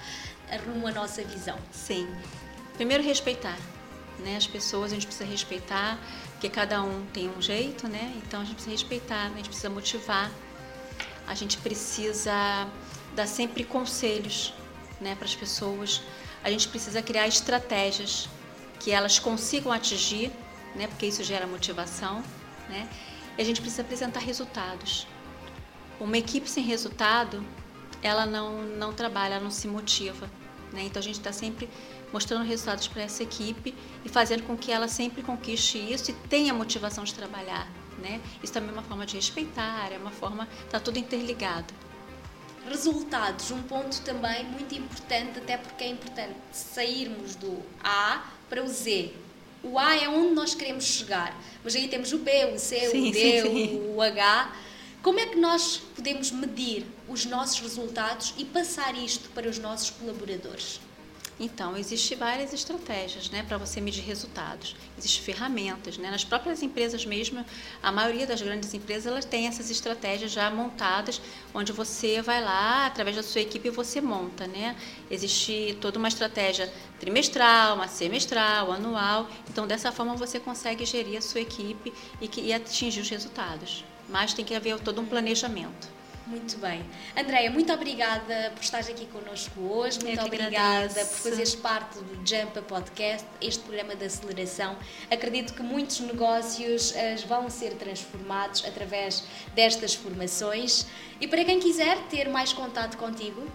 rumo 0.66 0.86
à 0.86 0.92
nossa 0.92 1.22
visão. 1.22 1.58
Sim. 1.72 2.08
Primeiro, 2.74 3.02
respeitar. 3.02 3.58
Né? 4.18 4.36
As 4.36 4.46
pessoas 4.46 4.92
a 4.92 4.94
gente 4.94 5.06
precisa 5.06 5.28
respeitar 5.28 5.98
porque 6.32 6.50
cada 6.50 6.82
um 6.82 7.04
tem 7.12 7.30
um 7.30 7.40
jeito, 7.40 7.88
né? 7.88 8.12
Então 8.16 8.40
a 8.40 8.44
gente 8.44 8.56
precisa 8.56 8.72
respeitar, 8.72 9.26
a 9.26 9.36
gente 9.36 9.48
precisa 9.48 9.70
motivar, 9.70 10.30
a 11.26 11.34
gente 11.34 11.56
precisa 11.58 12.68
dar 13.14 13.26
sempre 13.26 13.64
conselhos, 13.64 14.52
né, 15.00 15.14
para 15.14 15.24
as 15.24 15.34
pessoas. 15.34 16.02
A 16.44 16.50
gente 16.50 16.68
precisa 16.68 17.02
criar 17.02 17.26
estratégias 17.26 18.28
que 18.78 18.90
elas 18.90 19.18
consigam 19.18 19.72
atingir, 19.72 20.30
né? 20.74 20.86
Porque 20.86 21.06
isso 21.06 21.24
gera 21.24 21.46
motivação, 21.46 22.22
né? 22.68 22.88
E 23.36 23.42
a 23.42 23.44
gente 23.44 23.60
precisa 23.60 23.82
apresentar 23.82 24.20
resultados. 24.20 25.06
Uma 25.98 26.18
equipe 26.18 26.48
sem 26.48 26.62
resultado, 26.62 27.42
ela 28.02 28.26
não 28.26 28.62
não 28.62 28.92
trabalha, 28.92 29.34
ela 29.34 29.44
não 29.44 29.50
se 29.50 29.66
motiva, 29.66 30.30
né? 30.76 30.84
Então 30.84 31.00
a 31.00 31.02
gente 31.02 31.18
está 31.18 31.32
sempre 31.32 31.68
mostrando 32.12 32.44
resultados 32.44 32.86
para 32.86 33.02
essa 33.02 33.22
equipe 33.22 33.74
e 34.04 34.08
fazendo 34.08 34.44
com 34.44 34.56
que 34.56 34.70
ela 34.70 34.86
sempre 34.86 35.22
conquiste 35.22 35.78
isso 35.78 36.10
e 36.10 36.14
tenha 36.28 36.54
motivação 36.54 37.02
de 37.02 37.12
trabalhar. 37.14 37.66
Né? 37.98 38.20
Isso 38.42 38.52
também 38.52 38.68
é 38.68 38.72
uma 38.72 38.82
forma 38.82 39.06
de 39.06 39.16
respeitar, 39.16 39.90
é 39.90 39.96
uma 39.96 40.10
forma, 40.10 40.46
está 40.64 40.78
tudo 40.78 40.98
interligado. 40.98 41.72
Resultados, 42.68 43.50
um 43.50 43.62
ponto 43.62 44.00
também 44.02 44.44
muito 44.44 44.74
importante, 44.74 45.38
até 45.38 45.56
porque 45.56 45.84
é 45.84 45.88
importante 45.88 46.34
sairmos 46.52 47.34
do 47.36 47.62
A 47.82 48.26
para 48.50 48.62
o 48.62 48.68
Z. 48.68 49.12
O 49.62 49.78
A 49.78 49.96
é 49.96 50.08
onde 50.08 50.34
nós 50.34 50.54
queremos 50.54 50.84
chegar, 50.84 51.40
mas 51.64 51.74
aí 51.74 51.88
temos 51.88 52.12
o 52.12 52.18
B, 52.18 52.52
o 52.54 52.58
C, 52.58 52.90
sim, 52.90 53.08
o 53.08 53.12
D, 53.12 53.42
sim, 53.42 53.42
sim. 53.42 53.94
o 53.94 54.02
H. 54.02 54.52
Como 55.02 55.18
é 55.18 55.26
que 55.26 55.38
nós 55.38 55.78
podemos 55.94 56.30
medir 56.32 56.84
os 57.08 57.24
nossos 57.24 57.60
resultados 57.60 58.34
e 58.36 58.44
passar 58.44 58.94
isto 58.94 59.28
para 59.30 59.48
os 59.48 59.58
nossos 59.58 59.90
colaboradores? 59.90 60.80
Então, 61.38 61.76
existem 61.76 62.16
várias 62.16 62.54
estratégias 62.54 63.28
né, 63.28 63.44
para 63.46 63.58
você 63.58 63.78
medir 63.78 64.02
resultados. 64.02 64.74
Existem 64.96 65.22
ferramentas. 65.22 65.98
Né? 65.98 66.10
Nas 66.10 66.24
próprias 66.24 66.62
empresas 66.62 67.04
mesmo, 67.04 67.44
a 67.82 67.92
maioria 67.92 68.26
das 68.26 68.40
grandes 68.40 68.72
empresas 68.72 69.06
elas 69.06 69.26
têm 69.26 69.46
essas 69.46 69.70
estratégias 69.70 70.32
já 70.32 70.50
montadas, 70.50 71.20
onde 71.52 71.72
você 71.72 72.22
vai 72.22 72.42
lá, 72.42 72.86
através 72.86 73.16
da 73.16 73.22
sua 73.22 73.42
equipe, 73.42 73.68
você 73.68 74.00
monta. 74.00 74.46
Né? 74.46 74.74
Existe 75.10 75.76
toda 75.78 75.98
uma 75.98 76.08
estratégia 76.08 76.72
trimestral, 76.98 77.74
uma 77.74 77.88
semestral, 77.88 78.72
anual. 78.72 79.28
Então, 79.50 79.66
dessa 79.66 79.92
forma, 79.92 80.14
você 80.14 80.40
consegue 80.40 80.86
gerir 80.86 81.18
a 81.18 81.22
sua 81.22 81.42
equipe 81.42 81.92
e, 82.18 82.30
e 82.40 82.52
atingir 82.54 83.00
os 83.00 83.10
resultados. 83.10 83.84
Mas 84.08 84.32
tem 84.32 84.44
que 84.44 84.54
haver 84.54 84.80
todo 84.80 85.02
um 85.02 85.06
planejamento. 85.06 85.95
Muito 86.26 86.58
bem. 86.58 86.84
Andréia, 87.16 87.50
muito 87.50 87.72
obrigada 87.72 88.50
por 88.54 88.62
estar 88.62 88.80
aqui 88.80 89.06
connosco 89.06 89.60
hoje. 89.60 90.00
Muito 90.02 90.20
obrigada 90.20 90.84
agradeço. 90.86 91.22
por 91.22 91.30
fazeres 91.30 91.54
parte 91.54 91.98
do 92.00 92.28
Jump 92.28 92.60
Podcast, 92.62 93.24
este 93.40 93.62
programa 93.62 93.94
de 93.94 94.04
aceleração. 94.04 94.76
Acredito 95.08 95.54
que 95.54 95.62
muitos 95.62 96.00
negócios 96.00 96.90
uh, 96.90 97.26
vão 97.28 97.48
ser 97.48 97.74
transformados 97.74 98.64
através 98.64 99.22
destas 99.54 99.94
formações. 99.94 100.86
E 101.20 101.28
para 101.28 101.44
quem 101.44 101.60
quiser 101.60 101.96
ter 102.08 102.28
mais 102.28 102.52
contato 102.52 102.96
contigo, 102.96 103.46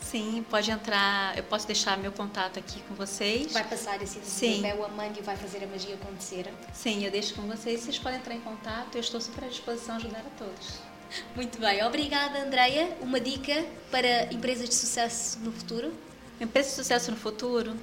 Sim, 0.00 0.44
pode 0.48 0.70
entrar. 0.70 1.36
Eu 1.36 1.42
posso 1.42 1.66
deixar 1.66 1.96
meu 1.96 2.12
contato 2.12 2.58
aqui 2.58 2.80
com 2.82 2.94
vocês. 2.94 3.52
Vai 3.52 3.64
passar 3.64 4.00
esse 4.02 4.20
Sim. 4.20 4.62
papel, 4.62 4.84
a 4.84 4.88
Mandy 4.88 5.22
vai 5.22 5.36
fazer 5.36 5.64
a 5.64 5.66
magia 5.66 5.94
acontecer. 5.94 6.52
Sim, 6.72 7.04
eu 7.04 7.10
deixo 7.10 7.34
com 7.34 7.42
vocês. 7.42 7.80
Vocês 7.80 7.98
podem 7.98 8.20
entrar 8.20 8.34
em 8.34 8.40
contato. 8.40 8.94
Eu 8.94 9.00
estou 9.00 9.20
super 9.20 9.44
à 9.44 9.48
disposição 9.48 9.96
de 9.96 10.06
ajudar 10.06 10.20
a 10.20 10.38
todos. 10.38 10.93
Muito 11.34 11.58
bem, 11.58 11.84
obrigada 11.84 12.40
Andreia. 12.40 12.96
Uma 13.00 13.20
dica 13.20 13.64
para 13.90 14.32
empresas 14.32 14.68
de 14.68 14.74
sucesso 14.74 15.38
no 15.40 15.52
futuro? 15.52 15.92
Empresas 16.40 16.72
de 16.72 16.76
sucesso 16.76 17.10
no 17.10 17.16
futuro 17.16 17.74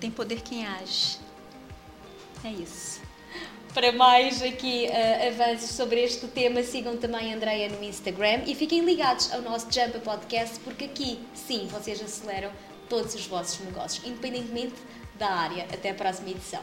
tem 0.00 0.10
poder 0.10 0.40
quem 0.42 0.66
age. 0.66 1.18
É 2.44 2.50
isso. 2.50 3.00
Para 3.72 3.90
mais 3.90 4.42
aqui 4.42 4.86
uh, 4.86 5.28
avanços 5.28 5.70
sobre 5.70 6.02
este 6.02 6.26
tema, 6.26 6.62
sigam 6.62 6.96
também 6.98 7.32
a 7.32 7.36
Andreia 7.36 7.70
no 7.70 7.82
Instagram 7.82 8.42
e 8.46 8.54
fiquem 8.54 8.84
ligados 8.84 9.32
ao 9.32 9.40
nosso 9.40 9.66
Jump 9.72 9.98
Podcast, 10.00 10.58
porque 10.60 10.84
aqui, 10.84 11.18
sim, 11.32 11.68
vocês 11.68 12.02
aceleram 12.02 12.50
todos 12.88 13.14
os 13.14 13.26
vossos 13.26 13.64
negócios, 13.64 14.04
independentemente 14.04 14.74
da 15.18 15.30
área. 15.30 15.64
Até 15.72 15.90
a 15.90 15.94
próxima 15.94 16.30
edição. 16.30 16.60